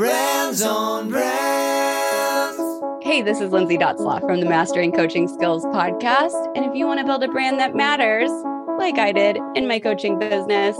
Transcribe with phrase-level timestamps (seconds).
[0.00, 2.58] Brands on Brands.
[3.02, 6.50] Hey, this is Lindsay Dotzlaff from the Mastering Coaching Skills podcast.
[6.56, 8.30] And if you want to build a brand that matters,
[8.78, 10.74] like I did in my coaching business,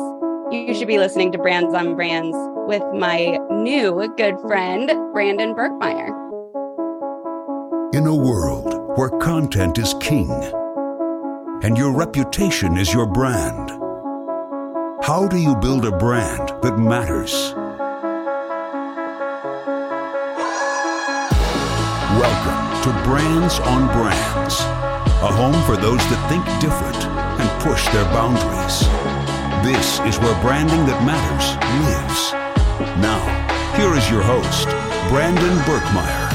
[0.50, 2.34] you should be listening to Brands on Brands
[2.66, 6.08] with my new good friend, Brandon Birkmeyer.
[7.94, 10.30] In a world where content is king
[11.62, 13.68] and your reputation is your brand,
[15.04, 17.54] how do you build a brand that matters?
[22.18, 24.60] Welcome to Brands on Brands,
[25.22, 28.80] a home for those that think different and push their boundaries.
[29.62, 31.54] This is where branding that matters
[31.86, 32.32] lives.
[32.98, 33.22] Now,
[33.78, 34.66] here is your host,
[35.08, 36.30] Brandon Birkmeyer.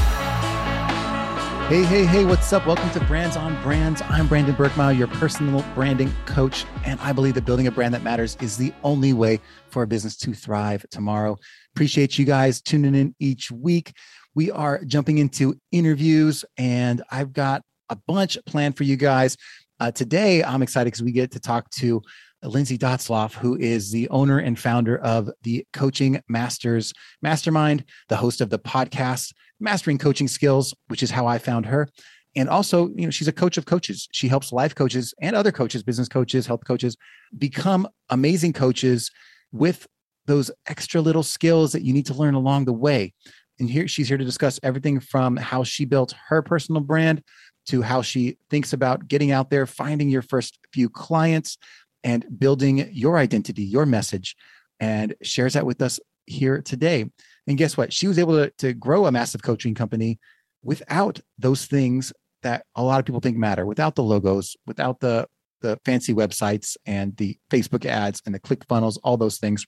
[1.67, 2.65] Hey, hey, hey, what's up?
[2.65, 4.01] Welcome to Brands on Brands.
[4.07, 6.63] I'm Brandon Birkmeyer, your personal branding coach.
[6.85, 9.87] And I believe that building a brand that matters is the only way for a
[9.87, 11.37] business to thrive tomorrow.
[11.75, 13.93] Appreciate you guys tuning in each week.
[14.35, 19.37] We are jumping into interviews, and I've got a bunch planned for you guys.
[19.79, 22.01] Uh, today, I'm excited because we get to talk to
[22.43, 28.41] Lindsay Dotzlaff, who is the owner and founder of the Coaching Masters Mastermind, the host
[28.41, 31.87] of the podcast Mastering Coaching Skills, which is how I found her.
[32.35, 34.09] And also, you know, she's a coach of coaches.
[34.11, 36.97] She helps life coaches and other coaches, business coaches, health coaches,
[37.37, 39.09] become amazing coaches
[39.53, 39.87] with
[40.25, 43.13] those extra little skills that you need to learn along the way
[43.59, 47.23] and here she's here to discuss everything from how she built her personal brand
[47.67, 51.57] to how she thinks about getting out there, finding your first few clients,
[52.03, 54.35] and building your identity, your message,
[54.79, 57.05] and shares that with us here today.
[57.47, 57.91] And guess what?
[57.91, 60.19] She was able to, to grow a massive coaching company
[60.63, 65.27] without those things that a lot of people think matter, without the logos, without the
[65.61, 69.65] the fancy websites and the Facebook ads and the click funnels, all those things.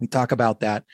[0.00, 0.84] We talk about that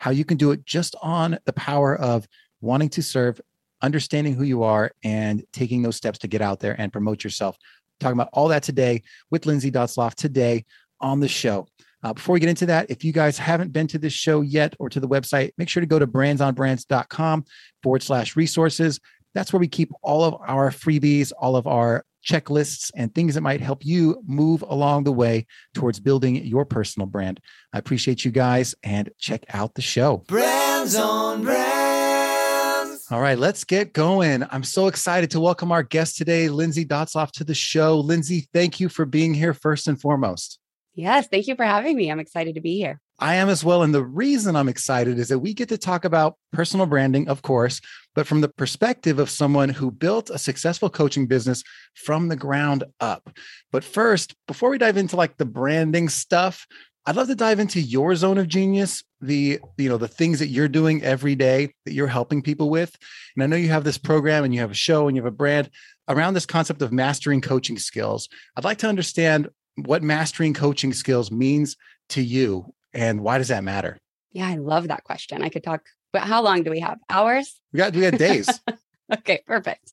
[0.00, 2.26] how you can do it just on the power of
[2.62, 3.40] wanting to serve,
[3.82, 7.56] understanding who you are, and taking those steps to get out there and promote yourself.
[8.00, 10.64] Talking about all that today with Lindsay Dotzlaff today
[11.00, 11.66] on the show.
[12.02, 14.74] Uh, before we get into that, if you guys haven't been to this show yet
[14.78, 17.44] or to the website, make sure to go to brandsonbrands.com
[17.82, 18.98] forward slash resources.
[19.34, 23.40] That's where we keep all of our freebies, all of our checklists, and things that
[23.40, 27.40] might help you move along the way towards building your personal brand.
[27.72, 30.18] I appreciate you guys and check out the show.
[30.28, 33.06] Brands on Brands.
[33.10, 34.44] All right, let's get going.
[34.50, 37.98] I'm so excited to welcome our guest today, Lindsay Dotzlaff, to the show.
[37.98, 40.60] Lindsay, thank you for being here first and foremost.
[40.94, 42.10] Yes, thank you for having me.
[42.10, 43.00] I'm excited to be here.
[43.20, 43.82] I am as well.
[43.82, 47.42] And the reason I'm excited is that we get to talk about personal branding, of
[47.42, 47.80] course,
[48.14, 51.62] but from the perspective of someone who built a successful coaching business
[51.94, 53.30] from the ground up.
[53.70, 56.66] But first, before we dive into like the branding stuff,
[57.04, 60.48] I'd love to dive into your zone of genius, the you know the things that
[60.48, 62.96] you're doing every day that you're helping people with.
[63.36, 65.32] And I know you have this program and you have a show and you have
[65.32, 65.70] a brand
[66.08, 68.28] around this concept of mastering coaching skills.
[68.56, 71.76] I'd like to understand what mastering coaching skills means
[72.10, 73.98] to you and why does that matter?
[74.32, 75.42] Yeah, I love that question.
[75.42, 76.98] I could talk, but how long do we have?
[77.08, 77.60] Hours?
[77.72, 78.60] We got we got days.
[79.12, 79.92] okay, perfect.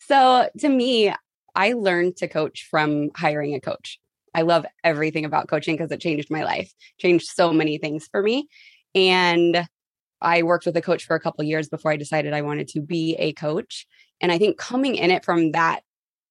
[0.00, 1.12] So to me,
[1.54, 3.98] I learned to coach from hiring a coach.
[4.34, 8.22] I love everything about coaching because it changed my life, changed so many things for
[8.22, 8.48] me.
[8.94, 9.68] And
[10.20, 12.80] I worked with a coach for a couple years before I decided I wanted to
[12.80, 13.86] be a coach.
[14.20, 15.82] And I think coming in it from that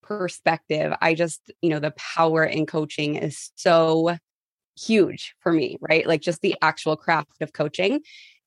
[0.01, 4.17] perspective, I just, you know, the power in coaching is so
[4.77, 6.07] huge for me, right?
[6.07, 8.01] Like just the actual craft of coaching.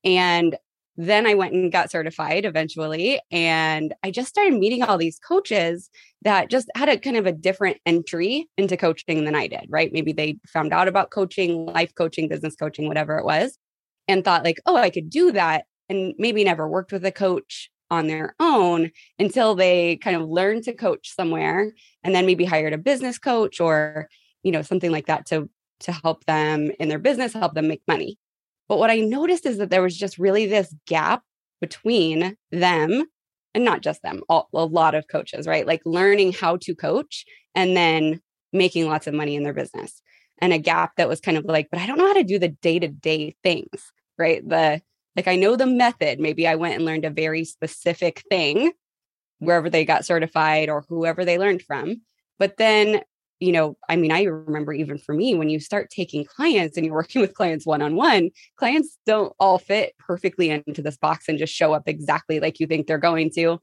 [0.05, 0.57] And
[0.97, 3.21] then I went and got certified eventually.
[3.31, 5.91] And I just started meeting all these coaches
[6.23, 9.93] that just had a kind of a different entry into coaching than I did, right?
[9.93, 13.59] Maybe they found out about coaching, life coaching, business coaching, whatever it was,
[14.07, 15.65] and thought, like, oh, I could do that.
[15.89, 20.65] And maybe never worked with a coach on their own until they kind of learned
[20.65, 24.09] to coach somewhere and then maybe hired a business coach or
[24.43, 25.49] you know something like that to
[25.81, 28.19] to help them in their business, help them make money.
[28.69, 31.23] But what I noticed is that there was just really this gap
[31.61, 33.05] between them
[33.55, 35.67] and not just them, all, a lot of coaches, right?
[35.67, 37.25] Like learning how to coach
[37.55, 38.21] and then
[38.53, 40.03] making lots of money in their business.
[40.39, 42.39] And a gap that was kind of like, but I don't know how to do
[42.39, 44.47] the day to day things, right?
[44.47, 44.83] The
[45.17, 46.19] like, I know the method.
[46.19, 48.73] Maybe I went and learned a very specific thing
[49.39, 52.03] wherever they got certified or whoever they learned from.
[52.39, 53.03] But then
[53.41, 56.87] you know, I mean, I remember even for me, when you start taking clients and
[56.87, 61.29] you're working with clients one on one, clients don't all fit perfectly into this box
[61.29, 63.61] and just show up exactly like you think they're going to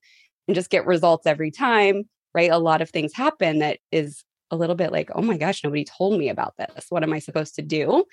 [0.47, 2.03] and just get results every time,
[2.33, 2.51] right?
[2.51, 5.85] A lot of things happen that is a little bit like, oh my gosh, nobody
[5.85, 6.88] told me about this.
[6.89, 8.06] What am I supposed to do?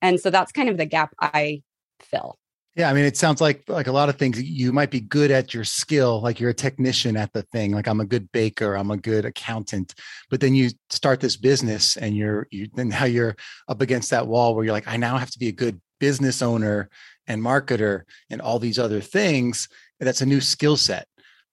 [0.00, 1.62] And so that's kind of the gap I
[2.00, 2.38] fill.
[2.74, 4.40] Yeah, I mean, it sounds like like a lot of things.
[4.40, 7.72] You might be good at your skill, like you're a technician at the thing.
[7.72, 9.94] Like I'm a good baker, I'm a good accountant.
[10.30, 13.36] But then you start this business, and you're you then now you're
[13.68, 16.40] up against that wall where you're like, I now have to be a good business
[16.40, 16.88] owner
[17.26, 19.68] and marketer and all these other things.
[20.00, 21.06] That's a new skill set.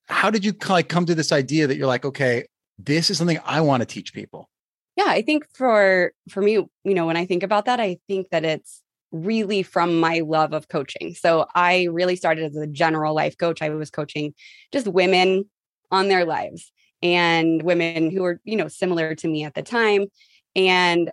[0.08, 2.46] How did you like come to this idea that you're like, okay,
[2.78, 4.50] this is something I want to teach people?
[4.96, 8.30] Yeah, I think for for me, you know, when I think about that, I think
[8.30, 11.14] that it's really from my love of coaching.
[11.16, 13.62] So I really started as a general life coach.
[13.62, 14.34] I was coaching
[14.72, 15.46] just women
[15.92, 16.72] on their lives
[17.02, 20.06] and women who were, you know, similar to me at the time.
[20.56, 21.12] And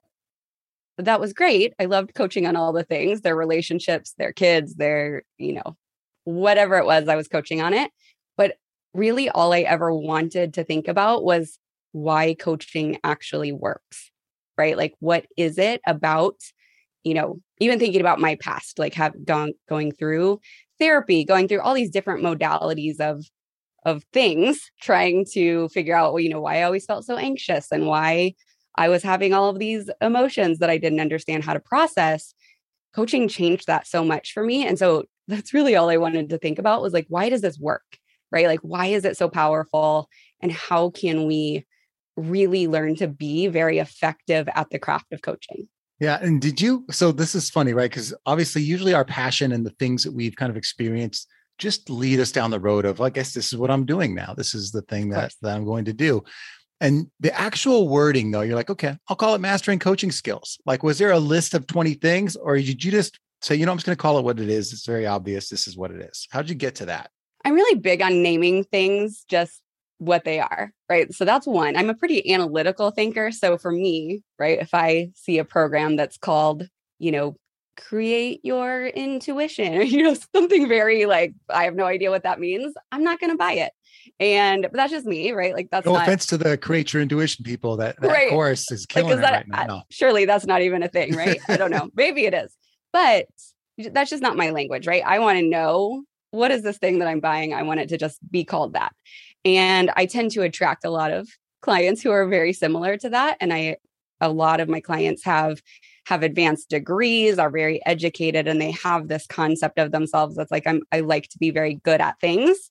[0.98, 1.75] that was great.
[1.78, 5.76] I loved coaching on all the things, their relationships, their kids, their, you know,
[6.25, 7.90] whatever it was, I was coaching on it.
[8.37, 8.56] But
[8.94, 11.58] really all I ever wanted to think about was
[11.93, 14.10] why coaching actually works.
[14.58, 14.76] Right?
[14.76, 16.37] Like what is it about
[17.06, 20.41] you know, even thinking about my past, like have gone going through
[20.81, 23.25] therapy, going through all these different modalities of
[23.85, 27.70] of things, trying to figure out, well, you know, why I always felt so anxious
[27.70, 28.35] and why
[28.75, 32.35] I was having all of these emotions that I didn't understand how to process.
[32.93, 34.67] Coaching changed that so much for me.
[34.67, 37.58] And so that's really all I wanted to think about was like, why does this
[37.58, 37.99] work?
[38.32, 38.49] Right?
[38.49, 40.08] Like, why is it so powerful?
[40.41, 41.64] And how can we
[42.17, 45.69] really learn to be very effective at the craft of coaching?
[45.98, 46.19] Yeah.
[46.20, 46.84] And did you?
[46.90, 47.90] So this is funny, right?
[47.90, 51.28] Because obviously, usually our passion and the things that we've kind of experienced
[51.58, 54.34] just lead us down the road of, I guess this is what I'm doing now.
[54.37, 56.22] This is the thing that, that I'm going to do.
[56.81, 60.58] And the actual wording, though, you're like, okay, I'll call it mastering coaching skills.
[60.66, 63.72] Like, was there a list of 20 things, or did you just say, you know,
[63.72, 64.72] I'm just going to call it what it is?
[64.75, 65.48] It's very obvious.
[65.48, 66.28] This is what it is.
[66.31, 67.10] How'd you get to that?
[67.44, 69.62] I'm really big on naming things just
[69.98, 71.12] what they are, right?
[71.14, 71.76] So that's one.
[71.76, 73.31] I'm a pretty analytical thinker.
[73.31, 77.37] So for me, right, if I see a program that's called, you know,
[77.76, 82.40] create your intuition or, you know, something very like, I have no idea what that
[82.40, 83.72] means, I'm not going to buy it.
[84.20, 85.52] And but that's just me, right?
[85.52, 87.76] Like that's no not, offense to the create your intuition people.
[87.76, 88.31] That, that right.
[88.31, 89.82] course is killing like, is that, right now.
[89.90, 91.40] Surely that's not even a thing, right?
[91.48, 91.90] I don't know.
[91.96, 92.54] Maybe it is,
[92.93, 93.26] but
[93.76, 95.02] that's just not my language, right?
[95.04, 97.54] I want to know what is this thing that I'm buying?
[97.54, 98.93] I want it to just be called that.
[99.46, 101.28] And I tend to attract a lot of
[101.62, 103.37] clients who are very similar to that.
[103.40, 103.76] And I,
[104.20, 105.62] a lot of my clients have
[106.06, 110.66] have advanced degrees are very educated and they have this concept of themselves that's like
[110.66, 112.70] i'm i like to be very good at things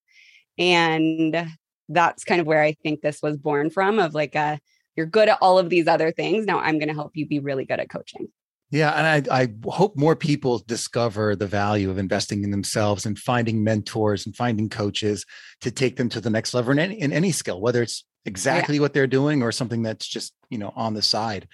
[0.58, 1.46] and
[1.90, 4.58] that's kind of where i think this was born from of like a
[4.96, 7.40] you're good at all of these other things now i'm going to help you be
[7.40, 8.28] really good at coaching
[8.72, 13.18] yeah, and I, I hope more people discover the value of investing in themselves and
[13.18, 15.26] finding mentors and finding coaches
[15.62, 18.76] to take them to the next level in any, in any skill, whether it's exactly
[18.76, 18.82] yeah.
[18.82, 21.48] what they're doing or something that's just you know on the side.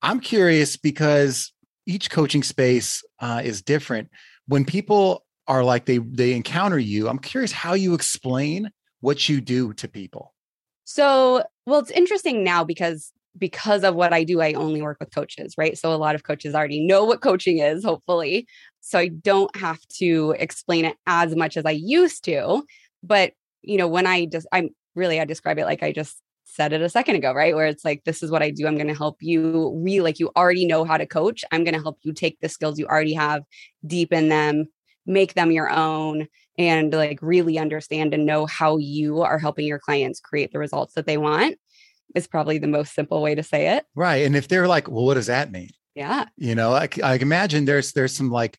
[0.00, 1.52] I'm curious because
[1.86, 4.08] each coaching space uh, is different.
[4.46, 8.70] When people are like they they encounter you, I'm curious how you explain
[9.00, 10.34] what you do to people.
[10.84, 15.14] So, well, it's interesting now because because of what I do, I only work with
[15.14, 15.76] coaches, right?
[15.78, 18.46] So a lot of coaches already know what coaching is, hopefully.
[18.80, 22.62] So I don't have to explain it as much as I used to.
[23.02, 23.32] But,
[23.62, 26.80] you know, when I just, I'm really, I describe it like I just said it
[26.80, 27.54] a second ago, right?
[27.54, 28.66] Where it's like, this is what I do.
[28.66, 31.44] I'm going to help you really, like, you already know how to coach.
[31.52, 33.42] I'm going to help you take the skills you already have,
[33.86, 34.66] deepen them,
[35.06, 36.26] make them your own,
[36.58, 40.94] and like really understand and know how you are helping your clients create the results
[40.94, 41.56] that they want
[42.14, 43.84] is probably the most simple way to say it.
[43.94, 44.24] Right.
[44.24, 45.70] And if they're like, well, what does that mean?
[45.94, 46.26] Yeah.
[46.36, 48.56] You know, I, I imagine there's there's some like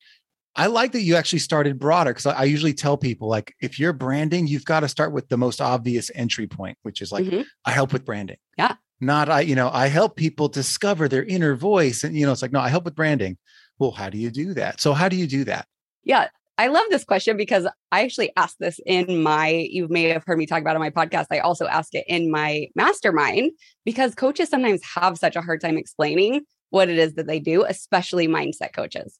[0.55, 3.79] I like that you actually started broader because I, I, usually tell people like if
[3.79, 7.25] you're branding, you've got to start with the most obvious entry point, which is like
[7.25, 7.43] mm-hmm.
[7.65, 8.37] I help with branding.
[8.57, 8.75] Yeah.
[8.99, 12.03] Not I, you know, I help people discover their inner voice.
[12.03, 13.37] And you know, it's like, no, I help with branding.
[13.77, 14.81] Well, how do you do that?
[14.81, 15.65] So how do you do that?
[16.03, 16.27] Yeah.
[16.59, 20.37] I love this question because I actually asked this in my, you may have heard
[20.37, 21.27] me talk about on my podcast.
[21.31, 23.51] I also ask it in my mastermind
[23.85, 27.63] because coaches sometimes have such a hard time explaining what it is that they do,
[27.63, 29.17] especially mindset coaches.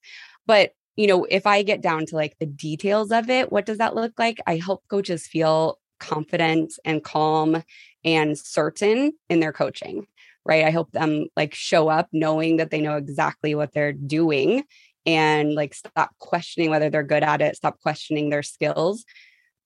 [0.47, 3.77] But, you know, if I get down to like the details of it, what does
[3.77, 4.39] that look like?
[4.45, 7.63] I help coaches feel confident and calm
[8.03, 10.07] and certain in their coaching
[10.45, 10.65] right?
[10.65, 14.63] I help them like show up knowing that they know exactly what they're doing
[15.05, 19.05] and like stop questioning whether they're good at it, stop questioning their skills.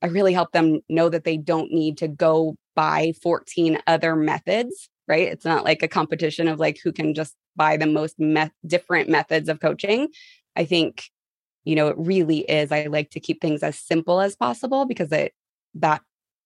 [0.02, 4.90] I really help them know that they don't need to go buy 14 other methods,
[5.08, 5.28] right?
[5.28, 9.10] It's not like a competition of like who can just buy the most me- different
[9.10, 10.10] methods of coaching.
[10.56, 11.04] I think,
[11.63, 12.72] you know, it really is.
[12.72, 15.34] I like to keep things as simple as possible because it,
[15.75, 16.02] that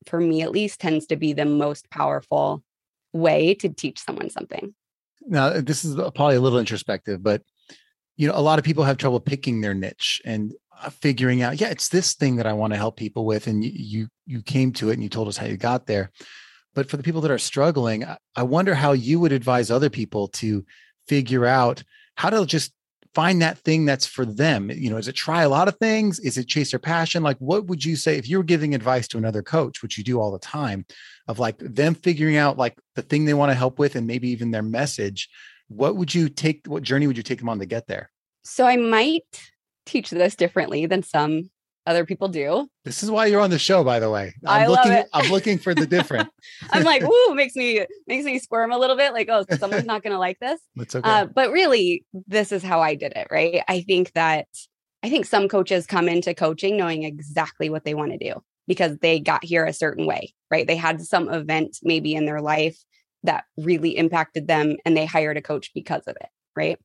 [0.06, 2.64] for me at least tends to be the most powerful
[3.14, 4.74] way to teach someone something.
[5.22, 7.42] Now, this is probably a little introspective, but
[8.18, 10.22] you know, a lot of people have trouble picking their niche.
[10.26, 13.48] And uh, figuring out, yeah, it's this thing that I want to help people with,
[13.48, 16.12] and you you, you came to it and you told us how you got there.
[16.76, 18.06] But for the people that are struggling,
[18.36, 20.64] I wonder how you would advise other people to
[21.08, 21.84] figure out
[22.16, 22.74] how to just
[23.16, 24.70] find that thing that's for them.
[24.70, 26.20] You know, is it try a lot of things?
[26.20, 27.24] Is it chase their passion?
[27.24, 30.04] Like, what would you say if you were giving advice to another coach, which you
[30.04, 30.86] do all the time,
[31.28, 34.30] of like them figuring out like the thing they want to help with and maybe
[34.30, 35.30] even their message?
[35.68, 36.66] What would you take?
[36.68, 38.12] What journey would you take them on to get there?
[38.44, 39.52] So I might
[39.86, 41.50] teach this differently than some
[41.88, 42.68] other people do.
[42.84, 44.34] This is why you're on the show, by the way.
[44.46, 44.92] I'm I love looking.
[44.92, 45.08] it.
[45.14, 46.30] I'm looking for the different.
[46.72, 49.14] I'm like, woo, makes me makes me squirm a little bit.
[49.14, 50.60] Like, oh, someone's not going to like this.
[50.76, 51.10] It's okay.
[51.10, 53.64] Uh, but really, this is how I did it, right?
[53.68, 54.48] I think that
[55.02, 58.98] I think some coaches come into coaching knowing exactly what they want to do because
[58.98, 60.68] they got here a certain way, right?
[60.68, 62.78] They had some event maybe in their life
[63.24, 66.78] that really impacted them and they hired a coach because of it, right?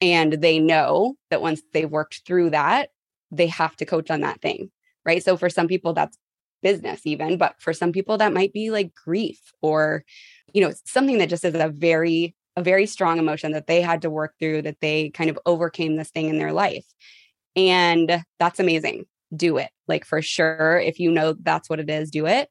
[0.00, 2.90] And they know that once they've worked through that,
[3.30, 4.70] they have to coach on that thing,
[5.04, 5.22] right?
[5.22, 6.18] So for some people, that's
[6.62, 10.04] business, even, but for some people, that might be like grief or,
[10.52, 14.02] you know, something that just is a very, a very strong emotion that they had
[14.02, 16.84] to work through, that they kind of overcame this thing in their life.
[17.54, 19.06] And that's amazing.
[19.34, 19.70] Do it.
[19.88, 20.78] Like for sure.
[20.78, 22.48] If you know that's what it is, do it.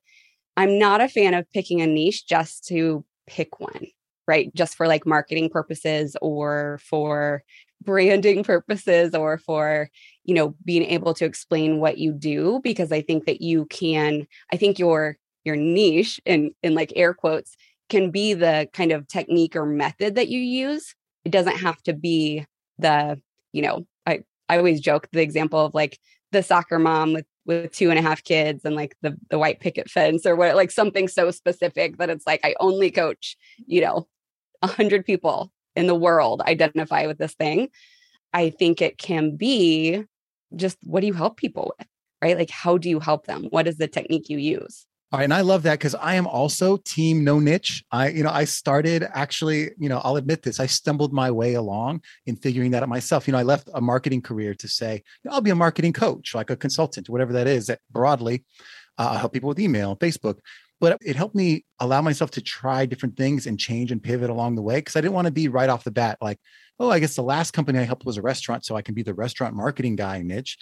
[0.58, 3.88] I'm not a fan of picking a niche just to pick one,
[4.28, 4.54] right?
[4.56, 7.44] Just for like marketing purposes or for
[7.84, 9.90] branding purposes or for,
[10.24, 14.28] you know, being able to explain what you do because I think that you can
[14.52, 17.56] I think your your niche in in like air quotes
[17.90, 20.96] can be the kind of technique or method that you use.
[21.24, 22.46] It doesn't have to be
[22.80, 23.22] the,
[23.54, 26.00] you know, I I always joke the example of like
[26.32, 29.60] the soccer mom with with two and a half kids and like the the white
[29.60, 33.82] picket fence or what like something so specific that it's like I only coach, you
[33.82, 34.08] know,
[34.62, 37.70] a hundred people in the world identify with this thing.
[38.34, 40.04] I think it can be
[40.56, 41.88] just what do you help people with?
[42.22, 42.38] Right?
[42.38, 43.46] Like how do you help them?
[43.50, 44.86] What is the technique you use?
[45.12, 47.84] All right, and I love that because I am also team no niche.
[47.92, 51.54] I, you know, I started actually, you know, I'll admit this, I stumbled my way
[51.54, 53.28] along in figuring that out myself.
[53.28, 56.50] You know, I left a marketing career to say I'll be a marketing coach, like
[56.50, 57.68] a consultant, whatever that is.
[57.68, 58.44] That broadly,
[58.98, 60.40] uh, I help people with email, Facebook.
[60.82, 64.56] But it helped me allow myself to try different things and change and pivot along
[64.56, 66.40] the way because I didn't want to be right off the bat like,
[66.80, 69.04] oh, I guess the last company I helped was a restaurant, so I can be
[69.04, 70.58] the restaurant marketing guy niche.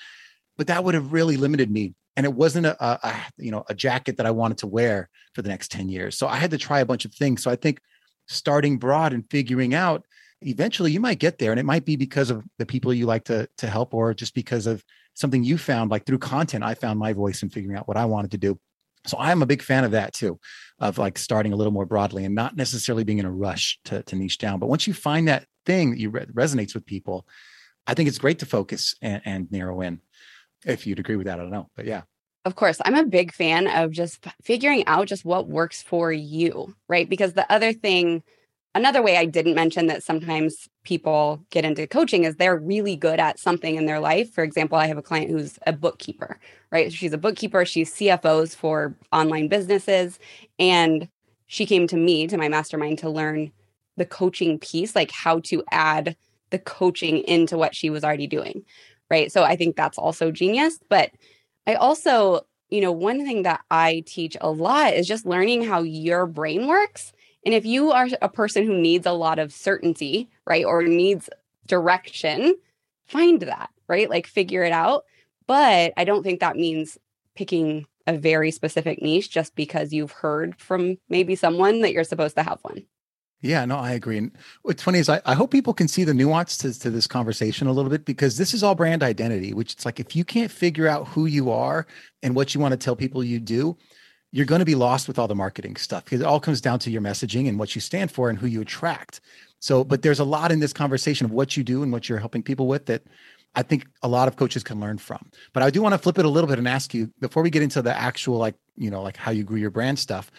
[0.57, 3.63] But that would have really limited me and it wasn't a, a, a, you know
[3.69, 6.17] a jacket that I wanted to wear for the next 10 years.
[6.17, 7.43] So I had to try a bunch of things.
[7.43, 7.79] So I think
[8.27, 10.05] starting broad and figuring out
[10.41, 13.23] eventually you might get there and it might be because of the people you like
[13.25, 14.83] to to help or just because of
[15.13, 18.05] something you found like through content I found my voice in figuring out what I
[18.05, 18.59] wanted to do.
[19.05, 20.39] So I'm a big fan of that too,
[20.79, 24.01] of like starting a little more broadly and not necessarily being in a rush to,
[24.03, 24.59] to niche down.
[24.59, 27.27] But once you find that thing that you re- resonates with people,
[27.85, 29.99] I think it's great to focus and, and narrow in
[30.65, 31.69] if you'd agree with that, I don't know.
[31.75, 32.03] But yeah.
[32.45, 36.75] Of course, I'm a big fan of just figuring out just what works for you,
[36.89, 37.09] right?
[37.09, 38.21] Because the other thing,
[38.75, 43.19] another way I didn't mention that sometimes people get into coaching is they're really good
[43.19, 44.33] at something in their life.
[44.33, 46.37] For example, I have a client who's a bookkeeper,
[46.69, 46.91] right?
[46.91, 50.19] She's a bookkeeper, she's CFOs for online businesses.
[50.59, 51.07] And
[51.47, 53.53] she came to me, to my mastermind, to learn
[53.95, 56.17] the coaching piece, like how to add
[56.49, 58.65] the coaching into what she was already doing
[59.13, 59.31] right?
[59.31, 60.79] So I think that's also genius.
[60.89, 61.11] But
[61.67, 65.83] I also, you know, one thing that I teach a lot is just learning how
[65.83, 67.13] your brain works.
[67.45, 71.29] And if you are a person who needs a lot of certainty, right, or needs
[71.67, 72.55] direction,
[73.05, 74.09] find that, right?
[74.09, 75.03] Like figure it out.
[75.45, 76.97] But I don't think that means
[77.35, 82.35] picking a very specific niche just because you've heard from maybe someone that you're supposed
[82.37, 82.83] to have one.
[83.43, 84.17] Yeah, no, I agree.
[84.17, 84.31] And
[84.61, 87.67] what's funny is I, I hope people can see the nuance to, to this conversation
[87.67, 90.49] a little bit because this is all brand identity, which it's like if you can't
[90.49, 91.85] figure out who you are
[92.23, 93.77] and what you want to tell people you do,
[94.31, 96.79] you're going to be lost with all the marketing stuff because it all comes down
[96.79, 99.19] to your messaging and what you stand for and who you attract.
[99.59, 102.19] So, but there's a lot in this conversation of what you do and what you're
[102.19, 103.03] helping people with that
[103.55, 105.29] I think a lot of coaches can learn from.
[105.51, 107.49] But I do want to flip it a little bit and ask you before we
[107.49, 110.31] get into the actual, like, you know, like how you grew your brand stuff.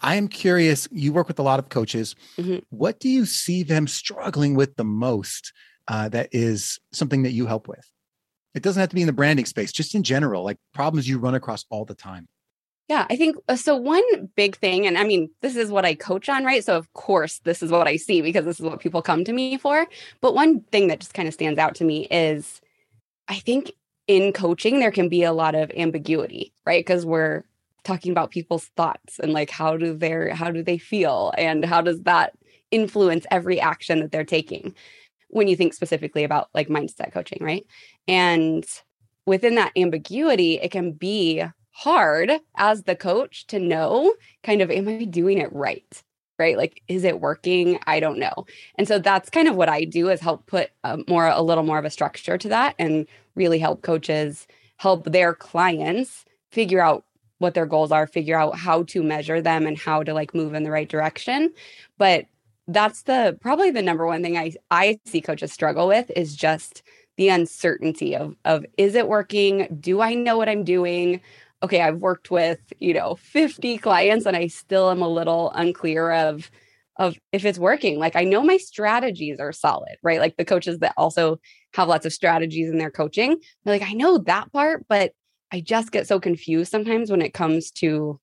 [0.00, 2.14] I am curious, you work with a lot of coaches.
[2.38, 2.58] Mm-hmm.
[2.70, 5.52] What do you see them struggling with the most
[5.88, 7.90] uh, that is something that you help with?
[8.54, 11.18] It doesn't have to be in the branding space, just in general, like problems you
[11.18, 12.28] run across all the time.
[12.88, 13.76] Yeah, I think uh, so.
[13.76, 14.02] One
[14.34, 16.64] big thing, and I mean, this is what I coach on, right?
[16.64, 19.32] So, of course, this is what I see because this is what people come to
[19.32, 19.86] me for.
[20.20, 22.60] But one thing that just kind of stands out to me is
[23.28, 23.70] I think
[24.08, 26.84] in coaching, there can be a lot of ambiguity, right?
[26.84, 27.44] Because we're
[27.84, 31.80] talking about people's thoughts and like how do their how do they feel and how
[31.80, 32.32] does that
[32.70, 34.74] influence every action that they're taking
[35.28, 37.66] when you think specifically about like mindset coaching right
[38.08, 38.66] and
[39.26, 44.88] within that ambiguity, it can be hard as the coach to know kind of, am
[44.88, 46.02] I doing it right?
[46.38, 46.56] Right?
[46.56, 47.78] Like, is it working?
[47.86, 48.46] I don't know.
[48.76, 51.64] And so that's kind of what I do is help put a more, a little
[51.64, 54.46] more of a structure to that and really help coaches
[54.78, 57.04] help their clients figure out
[57.40, 60.54] what their goals are, figure out how to measure them and how to like move
[60.54, 61.52] in the right direction.
[61.98, 62.26] But
[62.68, 66.82] that's the probably the number one thing I I see coaches struggle with is just
[67.16, 69.78] the uncertainty of of is it working?
[69.80, 71.20] Do I know what I'm doing?
[71.62, 76.12] Okay, I've worked with, you know, 50 clients and I still am a little unclear
[76.12, 76.50] of
[76.96, 77.98] of if it's working.
[77.98, 80.20] Like I know my strategies are solid, right?
[80.20, 81.40] Like the coaches that also
[81.74, 83.38] have lots of strategies in their coaching.
[83.64, 85.12] They're like, I know that part, but
[85.52, 88.20] I just get so confused sometimes when it comes to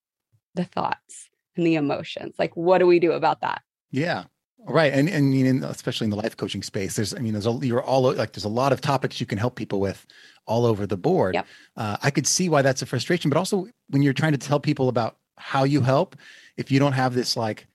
[0.54, 2.34] the thoughts and the emotions.
[2.38, 3.62] Like, what do we do about that?
[3.90, 4.24] Yeah.
[4.60, 4.92] Right.
[4.92, 8.12] And, and especially in the life coaching space, there's, I mean, there's a, you're all
[8.12, 10.04] like, there's a lot of topics you can help people with
[10.46, 11.34] all over the board.
[11.34, 11.46] Yep.
[11.76, 14.58] Uh, I could see why that's a frustration, but also when you're trying to tell
[14.58, 16.16] people about how you help,
[16.56, 17.66] if you don't have this, like,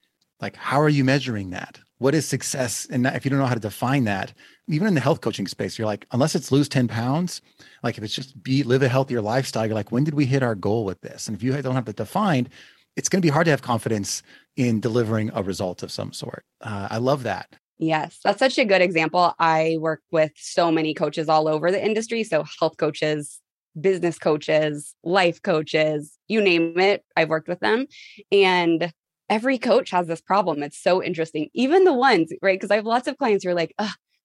[0.42, 1.80] like, how are you measuring that?
[2.04, 2.86] What is success?
[2.92, 4.34] And if you don't know how to define that,
[4.68, 7.40] even in the health coaching space, you're like, unless it's lose 10 pounds,
[7.82, 10.44] like if it's just be live a healthier lifestyle, you're like, when did we hit
[10.44, 11.30] our goal with this?
[11.30, 12.50] And if you don't have it defined,
[12.98, 14.22] it's going to be hard to have confidence
[14.58, 16.44] in delivering a result of some sort.
[16.60, 17.56] Uh, I love that.
[17.78, 19.34] Yes, that's such a good example.
[19.40, 22.26] I work with so many coaches all over the industry.
[22.26, 23.40] So, health coaches,
[23.80, 27.88] business coaches, life coaches, you name it, I've worked with them.
[28.30, 28.92] And
[29.30, 30.64] every coach has this problem.
[30.64, 31.50] It's so interesting.
[31.54, 32.60] Even the ones, right?
[32.60, 33.74] Because I have lots of clients who are like,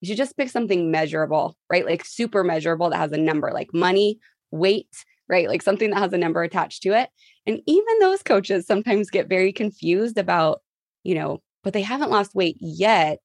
[0.01, 1.85] you should just pick something measurable, right?
[1.85, 4.19] Like super measurable that has a number, like money,
[4.51, 5.49] weight, right?
[5.49, 7.11] Like something that has a number attached to it.
[7.47, 10.61] And even those coaches sometimes get very confused about,
[11.05, 13.19] you know, but they haven't lost weight yet.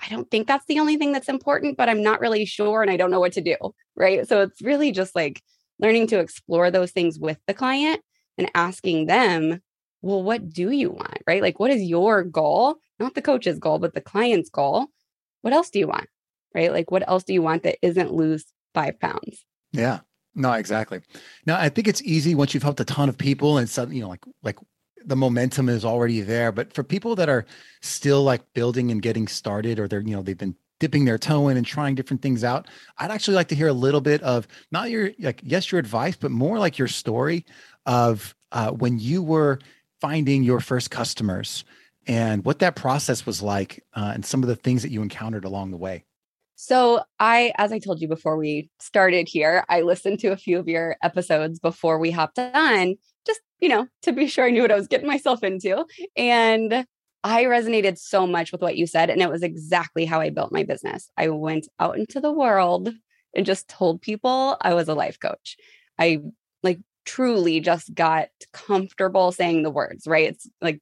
[0.00, 2.90] I don't think that's the only thing that's important, but I'm not really sure and
[2.90, 3.56] I don't know what to do.
[3.96, 4.26] Right.
[4.26, 5.42] So it's really just like
[5.78, 8.00] learning to explore those things with the client
[8.38, 9.60] and asking them,
[10.02, 11.18] well, what do you want?
[11.26, 11.42] Right.
[11.42, 12.76] Like, what is your goal?
[12.98, 14.86] Not the coach's goal, but the client's goal.
[15.42, 16.08] What else do you want?
[16.54, 16.72] Right.
[16.72, 19.44] Like, what else do you want that isn't lose five pounds?
[19.72, 20.00] Yeah.
[20.34, 21.00] No, exactly.
[21.46, 24.02] Now, I think it's easy once you've helped a ton of people and suddenly, you
[24.02, 24.58] know, like, like
[25.04, 26.52] the momentum is already there.
[26.52, 27.46] But for people that are
[27.82, 31.48] still like building and getting started, or they're, you know, they've been dipping their toe
[31.48, 34.46] in and trying different things out, I'd actually like to hear a little bit of
[34.70, 37.44] not your, like, yes, your advice, but more like your story
[37.86, 39.58] of uh, when you were
[40.00, 41.64] finding your first customers
[42.06, 45.44] and what that process was like uh, and some of the things that you encountered
[45.44, 46.04] along the way.
[46.56, 50.58] So, I, as I told you before we started here, I listened to a few
[50.58, 54.60] of your episodes before we hopped on, just, you know, to be sure I knew
[54.60, 55.86] what I was getting myself into.
[56.16, 56.84] And
[57.24, 59.08] I resonated so much with what you said.
[59.08, 61.10] And it was exactly how I built my business.
[61.16, 62.90] I went out into the world
[63.34, 65.56] and just told people I was a life coach.
[65.98, 66.18] I
[66.62, 70.28] like truly just got comfortable saying the words, right?
[70.28, 70.80] It's like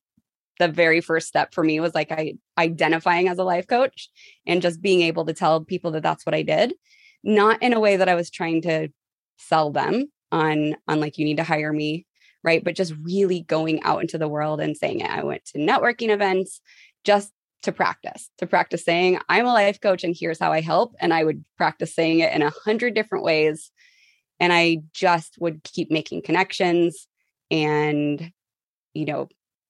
[0.59, 4.11] the very first step for me was like I identifying as a life coach
[4.47, 6.75] and just being able to tell people that that's what I did,
[7.25, 8.89] not in a way that I was trying to
[9.39, 12.05] sell them on on like you need to hire me,
[12.45, 12.63] right?
[12.63, 15.11] But just really going out into the world and saying it.
[15.11, 16.61] I went to networking events
[17.05, 20.95] just to practice, to practice saying I'm a life coach and here's how I help
[21.01, 23.71] and I would practice saying it in a hundred different ways
[24.41, 27.07] and I just would keep making connections
[27.51, 28.33] and
[28.95, 29.29] you know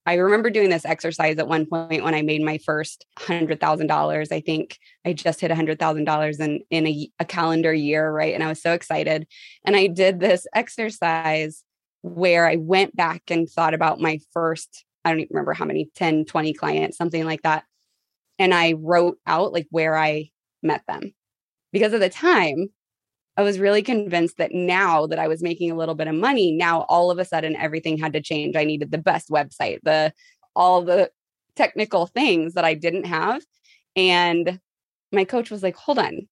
[0.09, 3.89] I remember doing this exercise at one point when I made my first hundred thousand
[3.89, 4.33] dollars.
[4.33, 8.11] I think I just hit a hundred thousand dollars in in a, a calendar year,
[8.11, 8.33] right?
[8.33, 9.27] And I was so excited.
[9.67, 11.63] And I did this exercise
[12.01, 15.91] where I went back and thought about my first, I don't even remember how many,
[15.95, 17.65] 10, 20 clients, something like that.
[18.39, 20.31] And I wrote out like where I
[20.63, 21.13] met them.
[21.71, 22.69] Because at the time,
[23.39, 26.53] I was really convinced that now that I was making a little bit of money,
[26.53, 28.57] now all of a sudden everything had to change.
[28.57, 30.13] I needed the best website, the
[30.57, 31.11] all the
[31.57, 33.43] technical things that I didn't have.
[33.97, 34.61] And
[35.13, 36.29] my coach was like, "Hold on.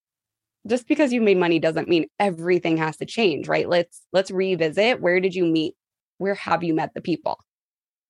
[0.69, 3.69] Just because you made money doesn't mean everything has to change, right?
[3.69, 5.75] Let's let's revisit where did you meet?
[6.19, 7.38] Where have you met the people?"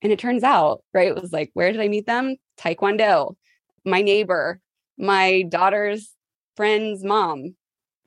[0.02, 2.36] And it turns out, right, it was like, "Where did I meet them?
[2.58, 3.36] Taekwondo.
[3.84, 4.60] My neighbor,
[4.98, 6.14] my daughter's
[6.56, 7.56] friend's mom,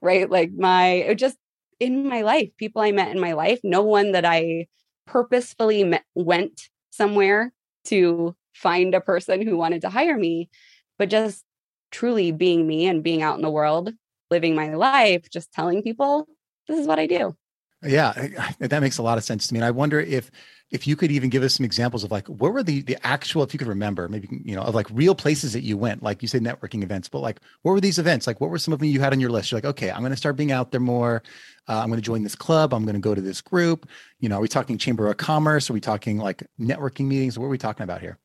[0.02, 0.30] right?
[0.30, 1.38] Like my just
[1.80, 4.68] in my life, people I met in my life, no one that I
[5.08, 7.54] purposefully met, went somewhere
[7.86, 10.50] to find a person who wanted to hire me,
[10.98, 11.44] but just
[11.92, 13.92] truly being me and being out in the world,
[14.30, 16.28] living my life, just telling people
[16.68, 17.36] this is what I do.
[17.82, 18.28] Yeah,
[18.60, 19.60] that makes a lot of sense to me.
[19.60, 20.32] And I wonder if
[20.72, 23.42] if you could even give us some examples of like what were the the actual,
[23.42, 26.22] if you could remember, maybe you know, of like real places that you went, like
[26.22, 28.28] you said, networking events, but like what were these events?
[28.28, 29.52] Like what were some of them you had on your list?
[29.52, 31.24] You're like, okay, I'm going to start being out there more.
[31.68, 32.74] Uh, I'm going to join this club.
[32.74, 33.88] I'm going to go to this group.
[34.20, 35.70] You know, are we talking chamber of commerce?
[35.70, 37.40] Are we talking like networking meetings?
[37.40, 38.20] What are we talking about here?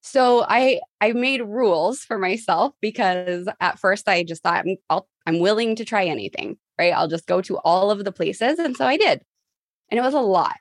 [0.00, 5.40] So I I made rules for myself because at first I just thought I'll, I'm
[5.40, 6.92] willing to try anything, right?
[6.92, 9.22] I'll just go to all of the places, and so I did,
[9.90, 10.56] and it was a lot.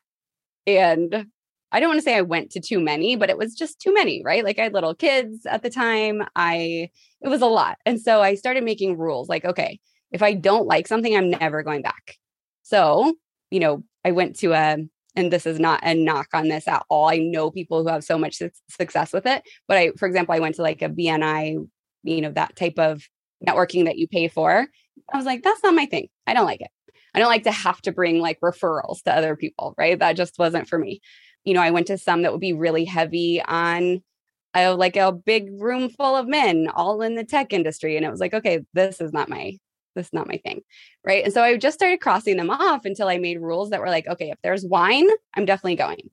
[0.68, 1.28] And
[1.72, 3.94] I don't want to say I went to too many, but it was just too
[3.94, 4.44] many, right?
[4.44, 6.24] Like I had little kids at the time.
[6.36, 6.90] I
[7.22, 9.30] it was a lot, and so I started making rules.
[9.30, 9.80] Like, okay,
[10.12, 12.18] if I don't like something, I'm never going back.
[12.64, 13.16] So
[13.52, 14.78] you know, I went to a
[15.16, 17.10] and this is not a knock on this at all.
[17.10, 19.44] I know people who have so much su- success with it.
[19.68, 21.58] But I, for example, I went to like a BNI,
[22.04, 23.04] you know, that type of
[23.48, 24.68] networking that you pay for.
[25.12, 26.08] I was like, that's not my thing.
[26.28, 26.72] I don't like it.
[27.14, 29.98] I don't like to have to bring like referrals to other people, right?
[29.98, 31.02] That just wasn't for me.
[31.44, 34.02] You know, I went to some that would be really heavy on
[34.56, 37.98] uh, like a big room full of men all in the tech industry.
[37.98, 39.58] And it was like, okay, this is not my
[39.96, 40.62] this is not my thing.
[41.06, 41.24] Right.
[41.24, 44.08] And so I just started crossing them off until I made rules that were like,
[44.08, 46.10] okay, if there's wine, I'm definitely going.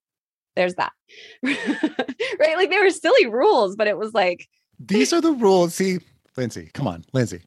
[0.54, 0.92] There's that.
[1.42, 2.56] right.
[2.56, 5.74] Like they were silly rules, but it was like, These are the rules.
[5.74, 6.00] See,
[6.36, 7.42] Lindsay, come on, Lindsay.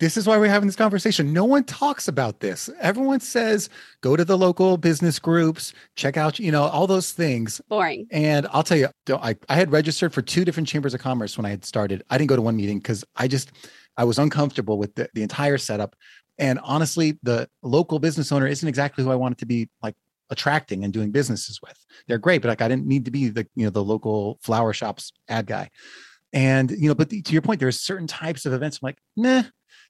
[0.00, 1.30] This is why we're having this conversation.
[1.34, 2.70] No one talks about this.
[2.80, 3.68] Everyone says
[4.00, 7.60] go to the local business groups, check out, you know, all those things.
[7.68, 8.06] boring.
[8.10, 11.44] And I'll tell you, I, I had registered for two different chambers of commerce when
[11.44, 12.02] I had started.
[12.08, 13.52] I didn't go to one meeting because I just,
[13.98, 15.94] I was uncomfortable with the, the entire setup.
[16.38, 19.96] And honestly, the local business owner isn't exactly who I wanted to be like
[20.30, 21.78] attracting and doing businesses with.
[22.08, 24.72] They're great, but like I didn't need to be the, you know, the local flower
[24.72, 25.68] shops ad guy.
[26.32, 28.78] And, you know, but the, to your point, there's certain types of events.
[28.78, 29.42] I'm like, nah,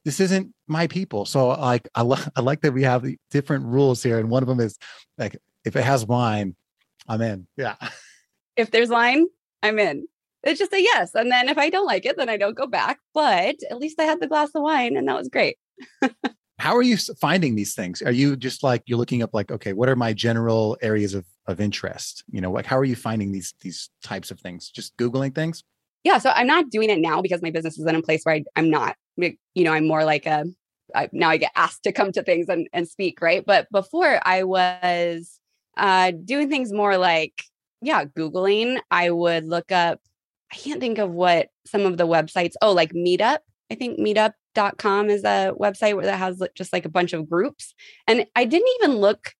[0.04, 1.26] this isn't my people.
[1.26, 4.18] So like, I, lo- I like that we have the different rules here.
[4.18, 4.78] And one of them is
[5.18, 6.54] like, if it has wine,
[7.08, 7.46] I'm in.
[7.56, 7.76] Yeah.
[8.56, 9.26] If there's wine,
[9.62, 10.06] I'm in.
[10.42, 11.14] It's just a yes.
[11.14, 12.98] And then if I don't like it, then I don't go back.
[13.12, 15.58] But at least I had the glass of wine and that was great.
[16.58, 18.02] How are you finding these things?
[18.02, 21.24] Are you just like you're looking up like, okay, what are my general areas of
[21.46, 22.22] of interest?
[22.30, 24.68] You know, like how are you finding these these types of things?
[24.70, 25.64] Just googling things?
[26.04, 26.18] Yeah.
[26.18, 28.44] So I'm not doing it now because my business is in a place where I,
[28.56, 30.46] I'm not, you know, I'm more like a,
[30.94, 33.44] I, now I get asked to come to things and, and speak, right?
[33.44, 35.38] But before I was
[35.76, 37.44] uh, doing things more like,
[37.82, 38.78] yeah, Googling.
[38.90, 40.00] I would look up,
[40.52, 43.38] I can't think of what some of the websites, oh, like Meetup.
[43.70, 47.72] I think meetup.com is a website where that has just like a bunch of groups.
[48.06, 49.32] And I didn't even look,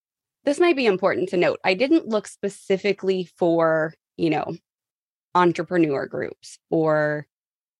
[0.45, 1.59] this might be important to note.
[1.65, 4.55] I didn't look specifically for, you know,
[5.35, 7.27] entrepreneur groups or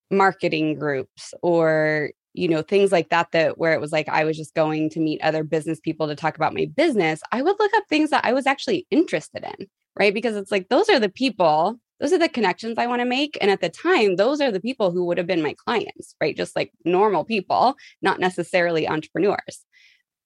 [0.10, 4.38] marketing groups or you know things like that that where it was like i was
[4.38, 7.72] just going to meet other business people to talk about my business i would look
[7.76, 10.14] up things that i was actually interested in right?
[10.14, 13.38] Because it's like those are the people those are the connections i want to make
[13.42, 16.36] and at the time those are the people who would have been my clients right?
[16.36, 19.66] Just like normal people not necessarily entrepreneurs.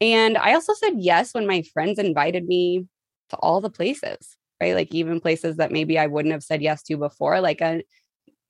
[0.01, 2.85] And i also said yes when my friends invited me
[3.29, 4.75] to all the places right?
[4.75, 7.83] Like even places that maybe I wouldn't have said yes to before, like a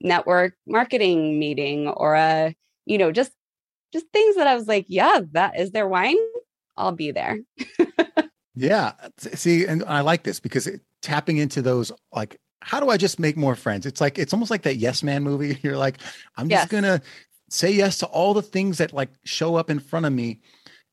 [0.02, 3.32] network marketing meeting or a, you know, just
[3.94, 6.18] just things that I was like, yeah, that is their wine.
[6.78, 7.40] I'll be there.
[8.56, 8.94] Yeah.
[9.18, 13.20] See, and I like this because it, tapping into those like how do I just
[13.20, 13.86] make more friends?
[13.86, 15.60] It's like it's almost like that Yes Man movie.
[15.64, 15.98] You're like,
[16.38, 16.72] I'm just Yes.
[16.72, 17.02] gonna
[17.50, 20.40] say yes to all the things that like show up in front of me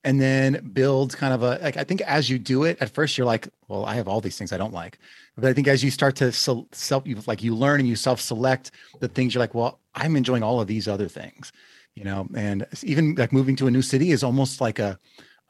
[0.05, 3.17] and then build kind of a like I think as you do it, at first
[3.17, 4.99] you're like, well, I have all these things I don't like.
[5.37, 7.97] But I think as you start to sel- self you like you learn and you
[7.97, 11.53] self-select the things you're like, well, I'm enjoying all of these other things,
[11.95, 14.99] you know, and even like moving to a new city is almost like a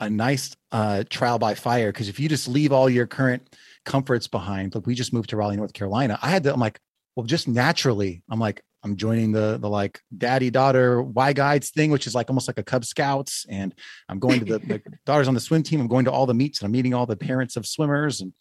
[0.01, 4.27] a nice uh trial by fire because if you just leave all your current comforts
[4.29, 6.19] behind, like we just moved to Raleigh, North Carolina.
[6.23, 6.81] I had to, I'm like,
[7.17, 11.91] well, just naturally, I'm like, I'm joining the the like daddy daughter Y guides thing,
[11.91, 13.75] which is like almost like a Cub Scouts, and
[14.09, 15.81] I'm going to the, the daughters on the swim team.
[15.81, 18.33] I'm going to all the meets and I'm meeting all the parents of swimmers, and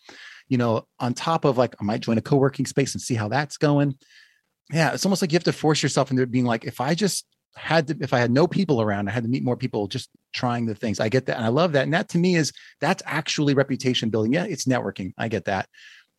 [0.47, 3.27] you know, on top of like I might join a co-working space and see how
[3.27, 3.95] that's going.
[4.71, 7.25] Yeah, it's almost like you have to force yourself into being like, if I just
[7.55, 10.09] had to, if I had no people around, I had to meet more people just
[10.33, 10.99] trying the things.
[10.99, 14.09] I get that, and I love that, and that to me is that's actually reputation
[14.09, 14.33] building.
[14.33, 15.13] Yeah, it's networking.
[15.17, 15.67] I get that,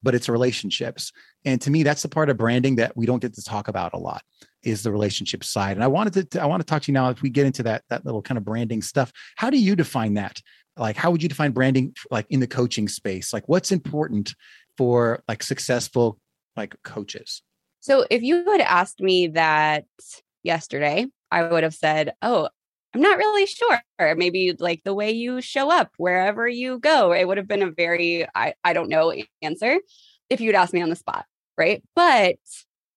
[0.02, 1.12] but it's relationships.
[1.44, 3.94] And to me, that's the part of branding that we don't get to talk about
[3.94, 4.22] a lot
[4.62, 5.76] is the relationship side.
[5.76, 7.62] And I wanted to, I want to talk to you now as we get into
[7.64, 9.12] that, that little kind of branding stuff.
[9.36, 10.40] How do you define that?
[10.76, 13.32] Like, how would you define branding like in the coaching space?
[13.32, 14.34] Like what's important
[14.76, 16.18] for like successful
[16.56, 17.42] like coaches?
[17.80, 19.84] So if you had asked me that
[20.42, 22.48] yesterday, I would have said, "Oh,
[22.94, 23.80] I'm not really sure.
[23.98, 27.12] Maybe like the way you show up wherever you go.
[27.12, 29.78] It would have been a very, I, I don't know answer
[30.28, 31.24] if you'd asked me on the spot.
[31.56, 31.82] Right.
[31.94, 32.36] But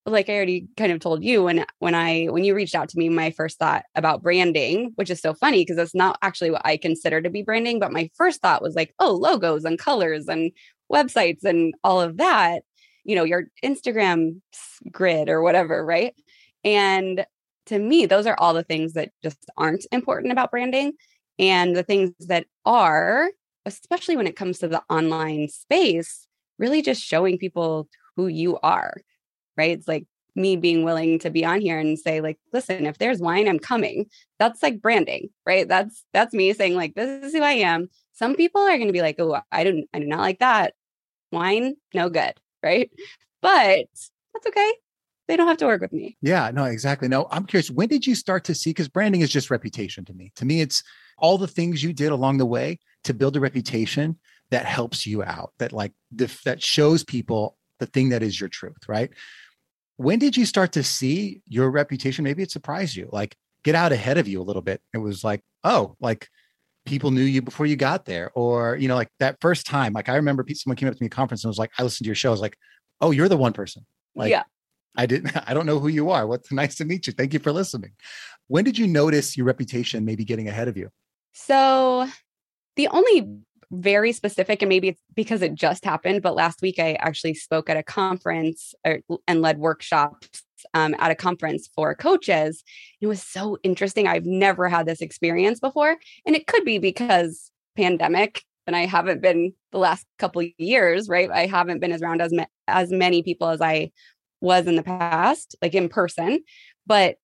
[0.05, 2.97] like I already kind of told you when when I when you reached out to
[2.97, 6.62] me, my first thought about branding, which is so funny because it's not actually what
[6.63, 10.27] I consider to be branding, but my first thought was like, oh, logos and colors
[10.27, 10.51] and
[10.91, 12.63] websites and all of that,
[13.03, 14.41] you know, your Instagram
[14.91, 16.13] grid or whatever, right?
[16.63, 17.25] And
[17.67, 20.93] to me, those are all the things that just aren't important about branding.
[21.38, 23.30] And the things that are,
[23.65, 28.93] especially when it comes to the online space, really just showing people who you are,
[29.58, 29.71] right?
[29.71, 33.19] It's like me being willing to be on here and say like listen if there's
[33.19, 34.06] wine i'm coming.
[34.38, 35.67] That's like branding right?
[35.67, 37.88] That's that's me saying like this is who i am.
[38.13, 40.73] Some people are going to be like oh i don't i do not like that.
[41.32, 42.89] Wine no good right?
[43.41, 43.88] But
[44.34, 44.73] that's okay
[45.27, 46.17] they don't have to work with me.
[46.21, 47.07] Yeah, no, exactly.
[47.07, 47.71] No, I'm curious.
[47.71, 48.69] When did you start to see?
[48.69, 50.31] Because branding is just reputation to me.
[50.35, 50.83] To me, it's
[51.17, 54.17] all the things you did along the way to build a reputation
[54.51, 58.88] that helps you out, that like that shows people the thing that is your truth,
[58.88, 59.09] right?
[59.97, 62.23] When did you start to see your reputation?
[62.23, 64.81] Maybe it surprised you, like get out ahead of you a little bit.
[64.93, 66.27] It was like, oh, like
[66.85, 69.93] people knew you before you got there, or you know, like that first time.
[69.93, 71.83] Like I remember someone came up to me at a conference and was like, I
[71.83, 72.29] listened to your show.
[72.29, 72.57] I was like,
[73.01, 73.85] oh, you're the one person.
[74.15, 74.43] Like, yeah.
[74.97, 76.27] I didn't, I don't know who you are.
[76.27, 77.13] What's nice to meet you.
[77.13, 77.91] Thank you for listening.
[78.47, 80.89] When did you notice your reputation maybe getting ahead of you?
[81.34, 82.08] So
[82.75, 83.39] the only
[83.71, 87.69] very specific, and maybe it's because it just happened, but last week I actually spoke
[87.69, 92.63] at a conference or, er, and led workshops um, at a conference for coaches.
[93.01, 94.08] It was so interesting.
[94.08, 95.97] I've never had this experience before.
[96.25, 101.29] And it could be because pandemic and I haven't been the last couple years, right?
[101.29, 103.91] I haven't been as around as ma- as many people as I
[104.45, 106.41] was in the past, like in person.
[106.88, 107.17] But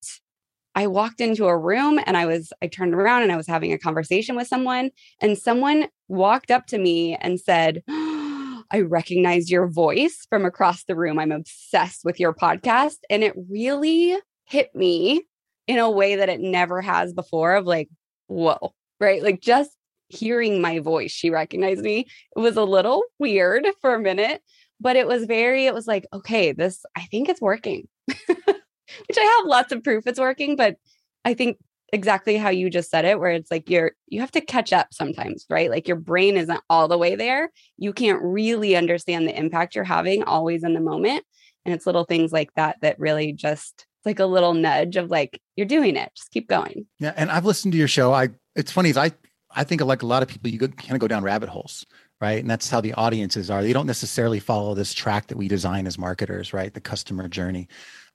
[0.74, 3.72] I walked into a room and I was, I turned around and I was having
[3.72, 9.68] a conversation with someone, and someone walked up to me and said, I recognize your
[9.68, 11.18] voice from across the room.
[11.18, 12.96] I'm obsessed with your podcast.
[13.10, 15.26] And it really hit me
[15.66, 17.88] in a way that it never has before of like,
[18.28, 19.22] whoa, right?
[19.22, 19.70] Like just
[20.08, 22.06] hearing my voice, she recognized me.
[22.36, 24.42] It was a little weird for a minute,
[24.80, 29.38] but it was very, it was like, okay, this, I think it's working, which I
[29.38, 30.76] have lots of proof it's working, but
[31.24, 31.58] I think
[31.92, 34.88] exactly how you just said it, where it's like you're, you have to catch up
[34.92, 35.70] sometimes, right?
[35.70, 37.50] Like your brain isn't all the way there.
[37.76, 41.24] You can't really understand the impact you're having always in the moment.
[41.64, 45.10] And it's little things like that that really just, it's like a little nudge of
[45.10, 46.86] like, you're doing it, just keep going.
[46.98, 47.12] Yeah.
[47.14, 48.12] And I've listened to your show.
[48.12, 49.12] I, it's funny, is I,
[49.54, 51.84] I think like a lot of people, you kind of go down rabbit holes
[52.22, 52.38] right?
[52.38, 53.64] And that's how the audiences are.
[53.64, 56.72] They don't necessarily follow this track that we design as marketers, right?
[56.72, 57.66] The customer journey.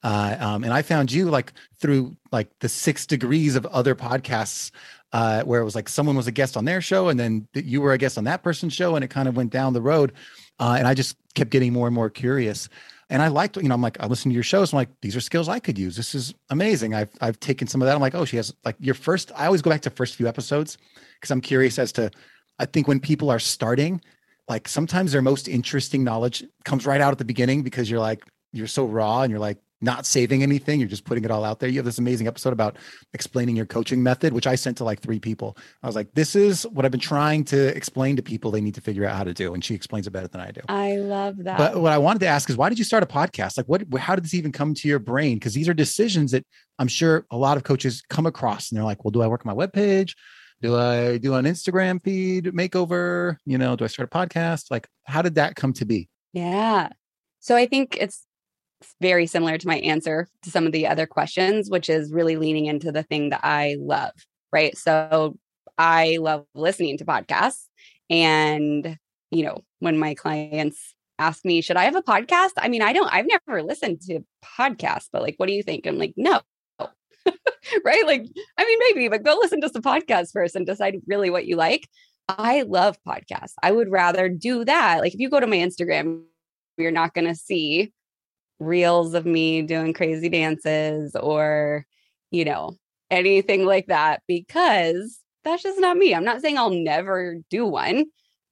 [0.01, 4.71] Uh, um, and I found you like through like the six degrees of other podcasts
[5.11, 7.81] uh, where it was like someone was a guest on their show and then you
[7.81, 10.13] were a guest on that person's show and it kind of went down the road.
[10.57, 12.69] Uh, and I just kept getting more and more curious.
[13.09, 14.71] And I liked, you know, I'm like, I listen to your shows.
[14.71, 15.97] I'm like, these are skills I could use.
[15.97, 16.93] This is amazing.
[16.93, 17.95] I've I've taken some of that.
[17.95, 19.33] I'm like, oh, she has like your first.
[19.35, 20.77] I always go back to first few episodes
[21.15, 22.11] because I'm curious as to
[22.59, 24.01] I think when people are starting,
[24.47, 28.23] like sometimes their most interesting knowledge comes right out at the beginning because you're like,
[28.53, 30.79] you're so raw and you're like not saving anything.
[30.79, 31.69] You're just putting it all out there.
[31.69, 32.77] You have this amazing episode about
[33.13, 35.55] explaining your coaching method, which I sent to like three people.
[35.83, 38.75] I was like, this is what I've been trying to explain to people they need
[38.75, 39.53] to figure out how to do.
[39.53, 40.61] And she explains it better than I do.
[40.67, 41.57] I love that.
[41.57, 43.57] But what I wanted to ask is why did you start a podcast?
[43.57, 45.35] Like what, how did this even come to your brain?
[45.35, 46.45] Because these are decisions that
[46.79, 49.45] I'm sure a lot of coaches come across and they're like, well, do I work
[49.45, 50.15] on my webpage?
[50.61, 53.37] Do I do an Instagram feed makeover?
[53.45, 54.71] You know, do I start a podcast?
[54.71, 56.09] Like, how did that come to be?
[56.33, 56.89] Yeah.
[57.39, 58.25] So I think it's
[59.01, 62.65] very similar to my answer to some of the other questions, which is really leaning
[62.65, 64.11] into the thing that I love.
[64.51, 64.77] Right.
[64.77, 65.35] So
[65.77, 67.65] I love listening to podcasts.
[68.09, 68.97] And,
[69.31, 72.51] you know, when my clients ask me, should I have a podcast?
[72.57, 75.85] I mean, I don't, I've never listened to podcasts, but like, what do you think?
[75.85, 76.41] I'm like, no,
[77.85, 78.05] right?
[78.05, 78.25] Like,
[78.57, 81.55] I mean, maybe, but go listen to some podcasts first and decide really what you
[81.55, 81.87] like.
[82.29, 83.53] I love podcasts.
[83.63, 84.99] I would rather do that.
[84.99, 86.23] Like, if you go to my Instagram,
[86.77, 87.93] you're not going to see
[88.59, 91.85] reels of me doing crazy dances or,
[92.31, 92.75] you know,
[93.09, 96.13] anything like that because that's just not me.
[96.13, 98.05] I'm not saying I'll never do one,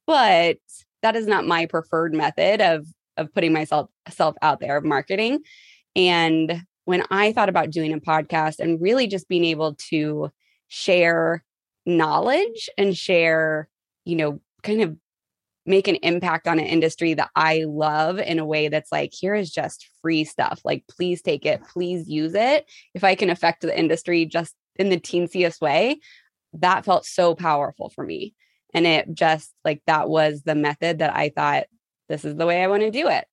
[0.07, 0.57] but
[1.01, 5.39] that is not my preferred method of of putting myself self out there of marketing.
[5.95, 10.31] And when I thought about doing a podcast and really just being able to
[10.67, 11.43] share
[11.85, 13.69] knowledge and share,
[14.05, 14.95] you know, kind of
[15.65, 19.33] make an impact on an industry that I love in a way that's like, here
[19.33, 20.61] is just free stuff.
[20.63, 22.69] Like, please take it, please use it.
[22.93, 25.99] If I can affect the industry just in the teensiest way,
[26.53, 28.35] that felt so powerful for me.
[28.73, 31.65] And it just like that was the method that I thought
[32.09, 33.25] this is the way I want to do it.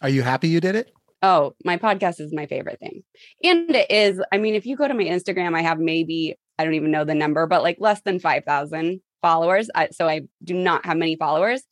[0.00, 0.92] Are you happy you did it?
[1.22, 3.02] Oh, my podcast is my favorite thing.
[3.44, 6.64] And it is, I mean, if you go to my Instagram, I have maybe, I
[6.64, 9.68] don't even know the number, but like less than 5,000 followers.
[9.74, 11.62] I, so I do not have many followers,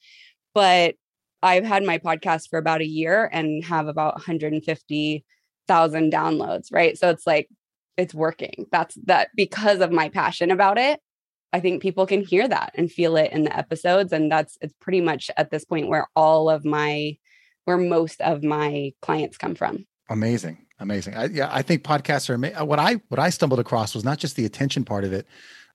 [0.55, 0.97] but
[1.43, 6.99] I've had my podcast for about a year and have about 150,000 downloads, right?
[6.99, 7.49] So it's like,
[7.97, 8.67] it's working.
[8.71, 11.01] That's that because of my passion about it.
[11.53, 14.13] I think people can hear that and feel it in the episodes.
[14.13, 17.17] And that's, it's pretty much at this point where all of my,
[17.69, 19.87] where most of my clients come from.
[20.09, 20.57] Amazing.
[20.81, 21.15] Amazing.
[21.15, 24.17] I, yeah, I think podcasts are ama- what I what I stumbled across was not
[24.17, 25.27] just the attention part of it.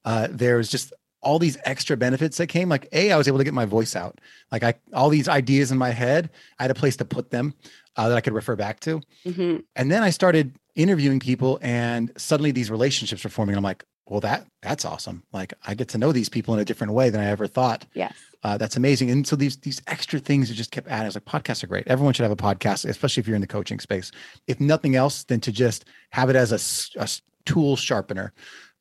[0.04, 2.68] Uh, there was just all these extra benefits that came.
[2.68, 4.20] Like, a, I was able to get my voice out.
[4.52, 7.54] Like, I all these ideas in my head, I had a place to put them
[7.96, 9.00] uh, that I could refer back to.
[9.24, 9.58] Mm-hmm.
[9.76, 13.56] And then I started interviewing people, and suddenly these relationships were forming.
[13.56, 15.22] I'm like, well, that that's awesome.
[15.32, 17.86] Like, I get to know these people in a different way than I ever thought.
[17.94, 18.16] Yes.
[18.44, 19.10] Uh, that's amazing.
[19.10, 21.04] And so these these extra things that just kept adding.
[21.04, 21.88] I was like, podcasts are great.
[21.88, 24.12] Everyone should have a podcast, especially if you're in the coaching space.
[24.48, 27.08] If nothing else, than to just have it as a, a
[27.46, 28.34] tool sharpener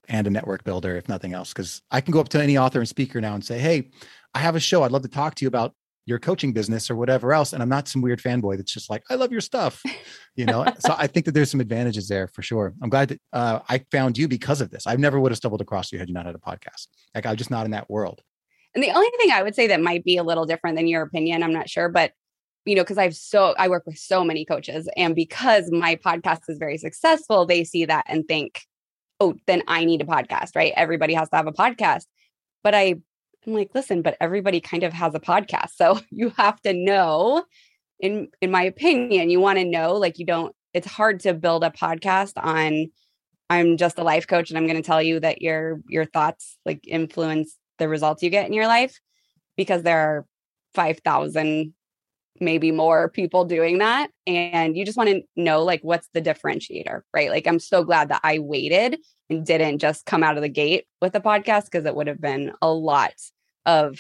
[0.09, 1.53] and a network builder, if nothing else.
[1.53, 3.91] Because I can go up to any author and speaker now and say, hey,
[4.35, 4.83] I have a show.
[4.83, 7.53] I'd love to talk to you about your coaching business or whatever else.
[7.53, 9.83] And I'm not some weird fanboy that's just like, I love your stuff.
[10.35, 12.75] You know, so I think that there's some advantages there for sure.
[12.83, 14.87] I'm glad that uh, I found you because of this.
[14.87, 16.89] I never would have stumbled across you had you not had a podcast.
[17.15, 18.21] Like I'm just not in that world.
[18.75, 21.03] And the only thing I would say that might be a little different than your
[21.03, 22.13] opinion, I'm not sure, but
[22.65, 26.43] you know, because I've so I work with so many coaches, and because my podcast
[26.49, 28.63] is very successful, they see that and think,
[29.21, 30.73] oh, then I need a podcast, right?
[30.77, 32.05] Everybody has to have a podcast.
[32.63, 32.97] But I
[33.47, 35.71] I'm like, listen, but everybody kind of has a podcast.
[35.75, 37.45] So you have to know,
[38.01, 41.65] in in my opinion, you want to know, like you don't, it's hard to build
[41.65, 42.89] a podcast on
[43.51, 46.59] I'm just a life coach and I'm going to tell you that your your thoughts
[46.65, 48.99] like influence the results you get in your life
[49.57, 50.27] because there are
[50.75, 51.75] 5000
[52.41, 57.03] maybe more people doing that and you just want to know like what's the differentiator
[57.13, 60.49] right like i'm so glad that i waited and didn't just come out of the
[60.49, 63.13] gate with a podcast because it would have been a lot
[63.67, 63.99] of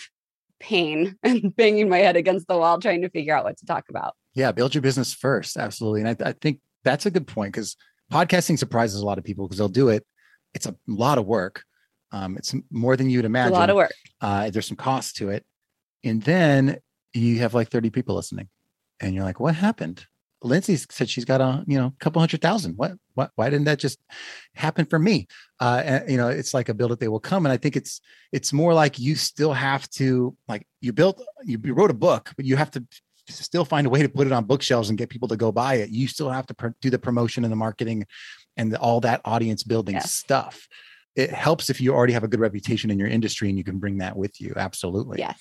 [0.60, 3.84] pain and banging my head against the wall trying to figure out what to talk
[3.90, 5.56] about Yeah, build your business first.
[5.56, 6.00] Absolutely.
[6.00, 7.76] And I, I think that's a good point because
[8.12, 10.04] podcasting surprises a lot of people because they'll do it.
[10.54, 11.64] It's a lot of work.
[12.12, 13.54] Um, it's more than you'd imagine.
[13.54, 15.44] a lot of work Uh, there's some cost to it.
[16.04, 16.78] And then
[17.14, 18.48] you have like 30 people listening
[19.00, 20.06] and you're like, what happened?
[20.44, 22.74] Lindsay said she's got a, you know, couple hundred thousand.
[22.76, 24.00] What, what, why didn't that just
[24.54, 25.28] happen for me?
[25.60, 27.46] Uh, and, you know, it's like a build that they will come.
[27.46, 28.00] And I think it's,
[28.32, 32.32] it's more like you still have to, like you built, you, you wrote a book,
[32.36, 32.84] but you have to
[33.28, 35.74] still find a way to put it on bookshelves and get people to go buy
[35.74, 35.90] it.
[35.90, 38.04] You still have to pr- do the promotion and the marketing
[38.56, 40.10] and the, all that audience building Yes.
[40.10, 40.66] stuff.
[41.14, 43.78] It helps if you already have a good reputation in your industry and you can
[43.78, 44.52] bring that with you.
[44.56, 45.18] Absolutely.
[45.18, 45.38] yes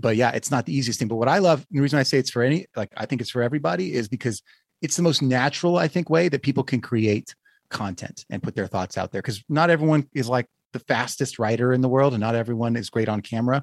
[0.00, 1.08] But yeah, it's not the easiest thing.
[1.08, 3.20] But what I love, and the reason I say it's for any, like I think
[3.20, 4.42] it's for everybody, is because
[4.82, 7.34] it's the most natural, I think, way that people can create
[7.70, 9.22] content and put their thoughts out there.
[9.22, 12.90] Because not everyone is like the fastest writer in the world, and not everyone is
[12.90, 13.62] great on camera,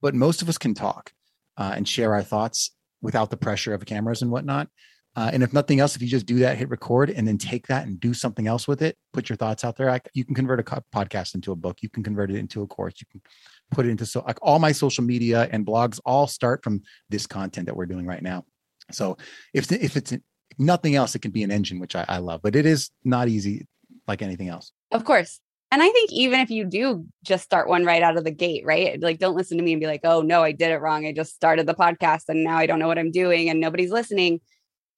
[0.00, 1.12] but most of us can talk
[1.56, 2.70] uh, and share our thoughts
[3.02, 4.68] without the pressure of cameras and whatnot.
[5.16, 7.66] Uh, and if nothing else, if you just do that, hit record, and then take
[7.68, 9.88] that and do something else with it, put your thoughts out there.
[9.88, 11.78] I, you can convert a podcast into a book.
[11.80, 12.94] You can convert it into a course.
[13.00, 13.22] You can
[13.70, 17.26] put it into so like all my social media and blogs all start from this
[17.26, 18.44] content that we're doing right now.
[18.92, 19.16] So
[19.54, 20.20] if if it's if
[20.58, 22.42] nothing else, it can be an engine, which I, I love.
[22.42, 23.66] But it is not easy
[24.06, 24.70] like anything else.
[24.92, 25.40] Of course.
[25.72, 28.64] And I think even if you do just start one right out of the gate,
[28.64, 29.00] right?
[29.00, 31.04] Like, don't listen to me and be like, oh, no, I did it wrong.
[31.06, 33.90] I just started the podcast and now I don't know what I'm doing and nobody's
[33.90, 34.40] listening.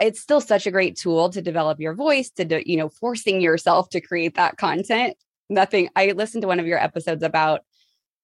[0.00, 3.40] It's still such a great tool to develop your voice, to, do, you know, forcing
[3.40, 5.16] yourself to create that content.
[5.50, 5.88] Nothing.
[5.96, 7.62] I listened to one of your episodes about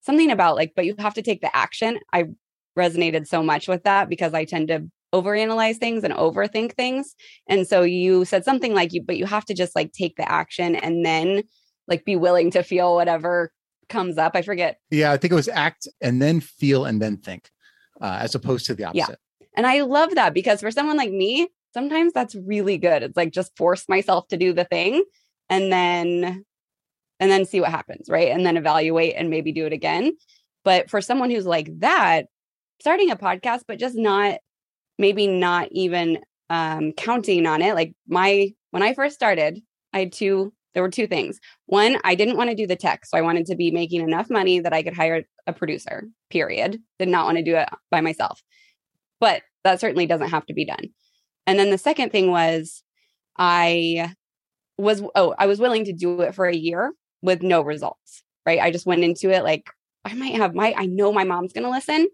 [0.01, 1.99] something about like, but you have to take the action.
[2.13, 2.25] I
[2.77, 7.15] resonated so much with that because I tend to overanalyze things and overthink things.
[7.47, 10.29] And so you said something like you, but you have to just like take the
[10.29, 11.43] action and then
[11.87, 13.51] like be willing to feel whatever
[13.89, 14.33] comes up.
[14.35, 14.79] I forget.
[14.91, 17.49] Yeah, I think it was act and then feel and then think,
[18.01, 19.47] uh, as opposed to the opposite Yeah.
[19.57, 23.03] And I love that because for someone like me, sometimes that's really good.
[23.03, 25.03] It's like just force myself to do the thing
[25.49, 26.45] and then
[27.19, 28.31] and then see what happens, right?
[28.31, 30.13] And then evaluate and maybe do it again.
[30.63, 32.27] But for someone who's like that,
[32.79, 34.39] starting a podcast but just not
[34.97, 36.19] maybe not even
[36.49, 37.75] um counting on it.
[37.75, 39.59] Like my when I first started,
[39.91, 41.39] I had two there were two things.
[41.65, 43.05] One, I didn't want to do the tech.
[43.05, 46.79] So I wanted to be making enough money that I could hire a producer, period.
[46.99, 48.41] Did not want to do it by myself.
[49.19, 50.89] But that certainly doesn't have to be done.
[51.47, 52.83] And then the second thing was
[53.37, 54.13] I
[54.77, 58.59] was oh, I was willing to do it for a year with no results, right?
[58.59, 59.69] I just went into it like
[60.03, 62.07] I might have my I know my mom's going to listen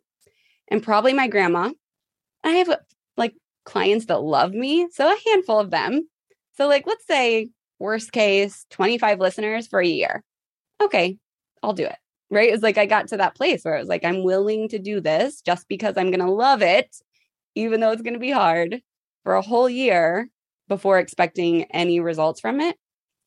[0.70, 1.72] and probably my grandma.
[2.44, 2.80] I have
[3.18, 6.08] like clients that love me, so a handful of them.
[6.58, 10.24] So like let's say worst case 25 listeners for a year.
[10.82, 11.18] Okay,
[11.64, 11.98] I'll do it.
[12.30, 12.54] Right?
[12.54, 15.02] It's like I got to that place where I was like I'm willing to do
[15.02, 16.96] this just because I'm going to love it
[17.54, 18.82] even though it's going to be hard
[19.24, 20.30] for a whole year
[20.68, 22.78] before expecting any results from it.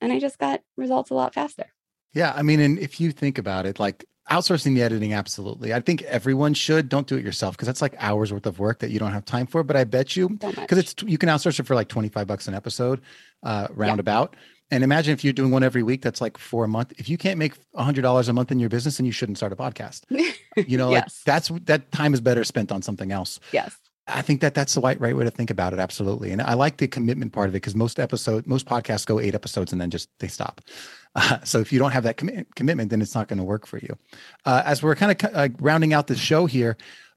[0.00, 1.66] And I just got results a lot faster.
[2.12, 2.32] Yeah.
[2.34, 5.74] I mean, and if you think about it, like outsourcing the editing, absolutely.
[5.74, 6.88] I think everyone should.
[6.88, 9.24] Don't do it yourself because that's like hours worth of work that you don't have
[9.24, 9.62] time for.
[9.62, 12.54] But I bet you, because it's you can outsource it for like 25 bucks an
[12.54, 13.00] episode,
[13.42, 14.36] uh, roundabout.
[14.70, 16.94] And imagine if you're doing one every week, that's like for a month.
[16.96, 19.56] If you can't make $100 a month in your business, then you shouldn't start a
[19.56, 20.02] podcast.
[20.56, 21.02] You know, yes.
[21.02, 23.40] like that's that time is better spent on something else.
[23.50, 23.76] Yes.
[24.06, 25.78] I think that that's the right, right way to think about it.
[25.78, 26.30] Absolutely.
[26.30, 29.34] And I like the commitment part of it because most episode, most podcasts go eight
[29.34, 30.60] episodes and then just they stop.
[31.14, 33.66] Uh, so if you don't have that com- commitment, then it's not going to work
[33.66, 33.96] for you.
[34.44, 36.76] Uh, as we're kind of uh, rounding out the show here,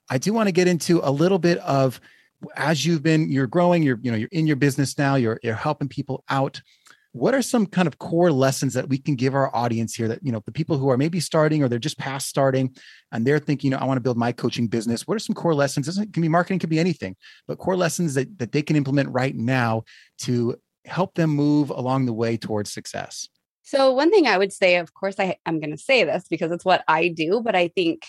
[0.10, 2.00] I do want to get into a little bit of
[2.56, 5.56] as you've been, you're growing, you're, you know, you're in your business now, you're, you're
[5.56, 6.62] helping people out
[7.18, 10.20] what are some kind of core lessons that we can give our audience here that
[10.24, 12.76] you know the people who are maybe starting or they're just past starting
[13.12, 15.08] and they're thinking you know i want to build my coaching business.
[15.08, 15.98] What are some core lessons?
[15.98, 17.16] It can be marketing can be anything
[17.48, 19.84] but core lessons that, that they can implement right now
[20.20, 20.56] to
[20.86, 23.28] help them move along the way towards success?
[23.64, 26.52] So one thing i would say of course I, i'm going to say this because
[26.52, 28.04] it's what i do but i think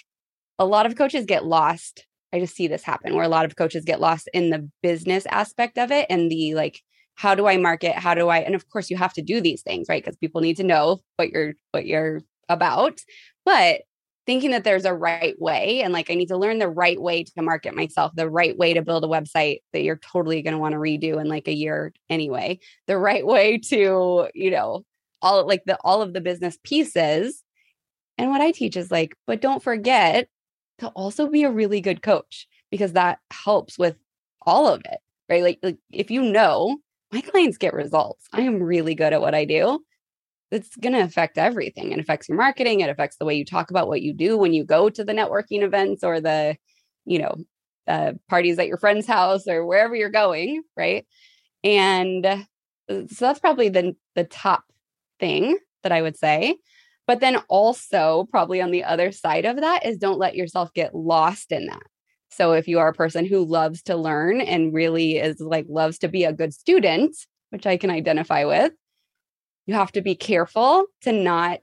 [0.59, 2.05] a lot of coaches get lost.
[2.33, 5.25] I just see this happen where a lot of coaches get lost in the business
[5.27, 6.83] aspect of it and the like
[7.19, 7.97] how do i market?
[7.97, 10.03] How do i and of course you have to do these things right?
[10.03, 13.01] Because people need to know what you're what you're about.
[13.45, 13.81] But
[14.25, 17.25] thinking that there's a right way and like i need to learn the right way
[17.25, 20.59] to market myself the right way to build a website that you're totally going to
[20.59, 22.59] want to redo in like a year anyway.
[22.87, 24.85] The right way to you know
[25.21, 27.43] all like the all of the business pieces.
[28.17, 30.29] And what i teach is like but don't forget
[30.79, 33.97] to also be a really good coach because that helps with
[34.47, 35.43] all of it right?
[35.43, 36.79] Like, like if you know
[37.13, 38.27] my clients get results.
[38.33, 39.81] I am really good at what I do.
[40.51, 41.93] It's going to affect everything.
[41.93, 42.81] It affects your marketing.
[42.81, 45.13] It affects the way you talk about what you do when you go to the
[45.13, 46.57] networking events or the,
[47.05, 47.35] you know,
[47.87, 51.07] uh, parties at your friend's house or wherever you're going, right?
[51.65, 52.37] And uh,
[52.89, 54.65] so that's probably the the top
[55.19, 56.57] thing that I would say.
[57.07, 60.95] But then also, probably on the other side of that is don't let yourself get
[60.95, 61.83] lost in that.
[62.39, 65.99] So if you are a person who loves to learn and really is like loves
[65.99, 67.17] to be a good student,
[67.51, 68.73] which I can identify with,
[69.67, 71.59] you have to be careful to not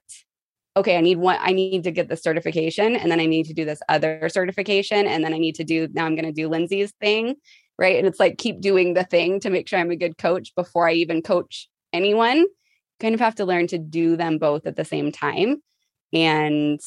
[0.78, 3.54] okay, I need one I need to get the certification and then I need to
[3.54, 6.50] do this other certification and then I need to do now I'm going to do
[6.50, 7.36] Lindsay's thing,
[7.80, 7.98] right?
[7.98, 10.90] And it's like keep doing the thing to make sure I'm a good coach before
[10.90, 12.46] I even coach anyone.
[13.00, 15.62] Kind of have to learn to do them both at the same time
[16.12, 16.82] and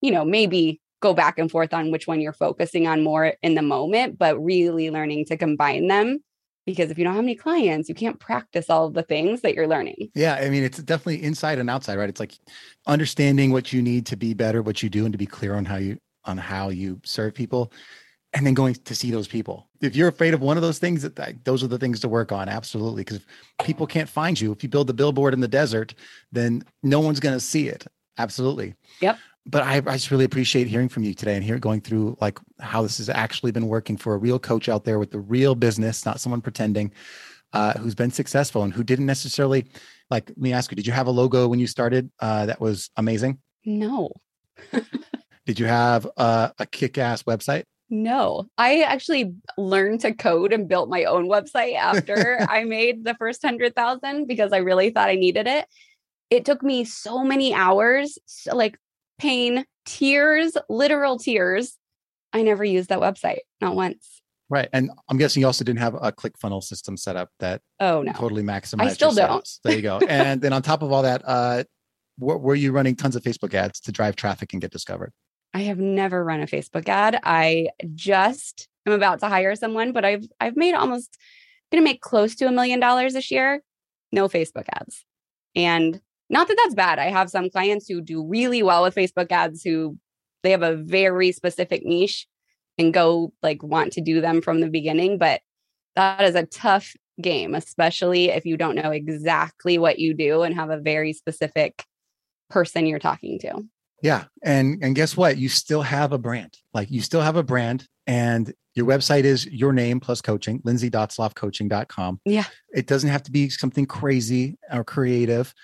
[0.00, 3.54] you know, maybe go back and forth on which one you're focusing on more in
[3.54, 6.18] the moment, but really learning to combine them.
[6.66, 9.54] Because if you don't have any clients, you can't practice all of the things that
[9.54, 10.08] you're learning.
[10.14, 10.36] Yeah.
[10.36, 12.08] I mean, it's definitely inside and outside, right?
[12.08, 12.38] It's like
[12.86, 15.66] understanding what you need to be better, what you do, and to be clear on
[15.66, 17.70] how you on how you serve people
[18.32, 19.68] and then going to see those people.
[19.82, 22.08] If you're afraid of one of those things, that, that those are the things to
[22.08, 22.48] work on.
[22.48, 23.26] Absolutely, because if
[23.62, 24.50] people can't find you.
[24.50, 25.94] If you build the billboard in the desert,
[26.32, 27.86] then no one's going to see it.
[28.16, 28.74] Absolutely.
[29.00, 32.16] Yep but I, I just really appreciate hearing from you today and hearing going through
[32.20, 35.20] like how this has actually been working for a real coach out there with the
[35.20, 36.92] real business, not someone pretending,
[37.52, 39.66] uh, who's been successful and who didn't necessarily
[40.10, 40.28] like.
[40.28, 42.90] Let me ask you: Did you have a logo when you started uh, that was
[42.96, 43.38] amazing?
[43.64, 44.10] No.
[45.46, 47.64] did you have uh, a kick-ass website?
[47.90, 53.14] No, I actually learned to code and built my own website after I made the
[53.14, 55.66] first hundred thousand because I really thought I needed it.
[56.30, 58.78] It took me so many hours, so like
[59.18, 61.76] pain, tears, literal tears.
[62.32, 64.22] I never used that website, not once.
[64.50, 64.68] Right.
[64.72, 68.02] And I'm guessing you also didn't have a click funnel system set up that oh
[68.02, 68.82] no totally maximized.
[68.82, 69.48] I still don't.
[69.64, 69.98] There you go.
[70.08, 71.64] and then on top of all that, uh
[72.18, 75.12] were you running tons of Facebook ads to drive traffic and get discovered?
[75.52, 77.18] I have never run a Facebook ad.
[77.24, 81.16] I just am about to hire someone, but I've I've made almost
[81.72, 83.62] going to make close to a million dollars this year.
[84.12, 85.04] No Facebook ads.
[85.56, 86.00] And
[86.30, 86.98] not that that's bad.
[86.98, 89.98] I have some clients who do really well with Facebook ads who
[90.42, 92.26] they have a very specific niche
[92.78, 95.40] and go like want to do them from the beginning, but
[95.96, 100.54] that is a tough game, especially if you don't know exactly what you do and
[100.54, 101.84] have a very specific
[102.50, 103.62] person you're talking to.
[104.02, 104.24] Yeah.
[104.42, 105.38] And and guess what?
[105.38, 106.58] You still have a brand.
[106.74, 112.20] Like you still have a brand and your website is your name plus coaching, lindsay.sloffcoaching.com.
[112.24, 112.44] Yeah.
[112.74, 115.54] It doesn't have to be something crazy or creative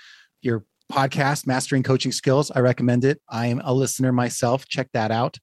[0.42, 2.50] your podcast, Mastering Coaching Skills.
[2.50, 3.20] I recommend it.
[3.28, 4.66] I am a listener myself.
[4.66, 5.38] Check that out.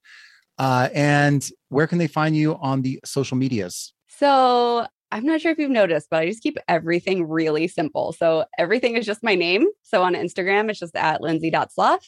[0.58, 3.94] Uh, and where can they find you on the social medias?
[4.08, 8.12] So I'm not sure if you've noticed, but I just keep everything really simple.
[8.12, 9.66] So everything is just my name.
[9.82, 12.06] So on Instagram, it's just at lindsay.sloth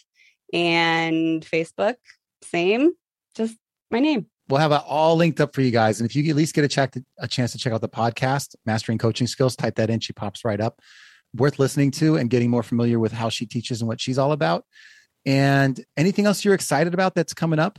[0.52, 1.94] and Facebook,
[2.42, 2.92] same,
[3.36, 3.56] just
[3.90, 4.26] my name.
[4.48, 6.00] We'll have it all linked up for you guys.
[6.00, 7.88] And if you at least get a, check to, a chance to check out the
[7.88, 10.00] podcast, Mastering Coaching Skills, type that in.
[10.00, 10.80] She pops right up.
[11.36, 14.32] Worth listening to and getting more familiar with how she teaches and what she's all
[14.32, 14.64] about.
[15.26, 17.78] And anything else you're excited about that's coming up?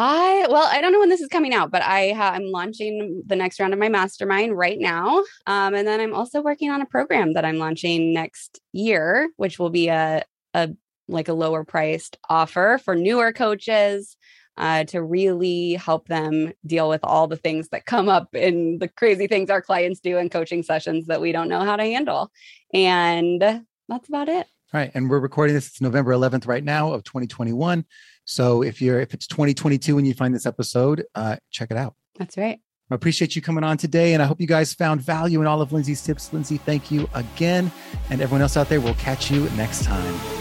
[0.00, 3.22] I well, I don't know when this is coming out, but I ha- I'm launching
[3.26, 6.80] the next round of my mastermind right now, um, and then I'm also working on
[6.80, 10.70] a program that I'm launching next year, which will be a a
[11.08, 14.16] like a lower priced offer for newer coaches
[14.58, 18.88] uh, to really help them deal with all the things that come up in the
[18.88, 22.30] crazy things our clients do in coaching sessions that we don't know how to handle,
[22.74, 24.46] and that's about it.
[24.74, 25.68] All right, and we're recording this.
[25.68, 27.86] It's November 11th right now of 2021.
[28.26, 31.94] So if you're if it's 2022 when you find this episode, uh, check it out.
[32.18, 32.60] That's right.
[32.90, 35.62] I appreciate you coming on today, and I hope you guys found value in all
[35.62, 36.32] of Lindsay's tips.
[36.32, 37.70] Lindsay, thank you again,
[38.10, 38.80] and everyone else out there.
[38.80, 40.37] We'll catch you next time.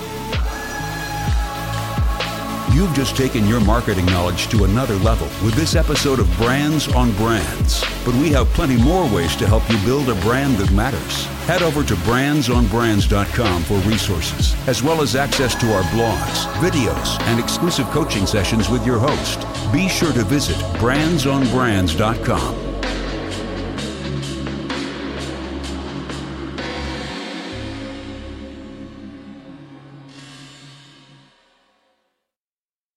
[2.78, 7.11] You've just taken your marketing knowledge to another level with this episode of Brands on
[7.13, 7.84] Brands.
[8.05, 11.25] But we have plenty more ways to help you build a brand that matters.
[11.47, 17.39] Head over to brandsonbrands.com for resources, as well as access to our blogs, videos, and
[17.39, 19.47] exclusive coaching sessions with your host.
[19.73, 22.66] Be sure to visit brandsonbrands.com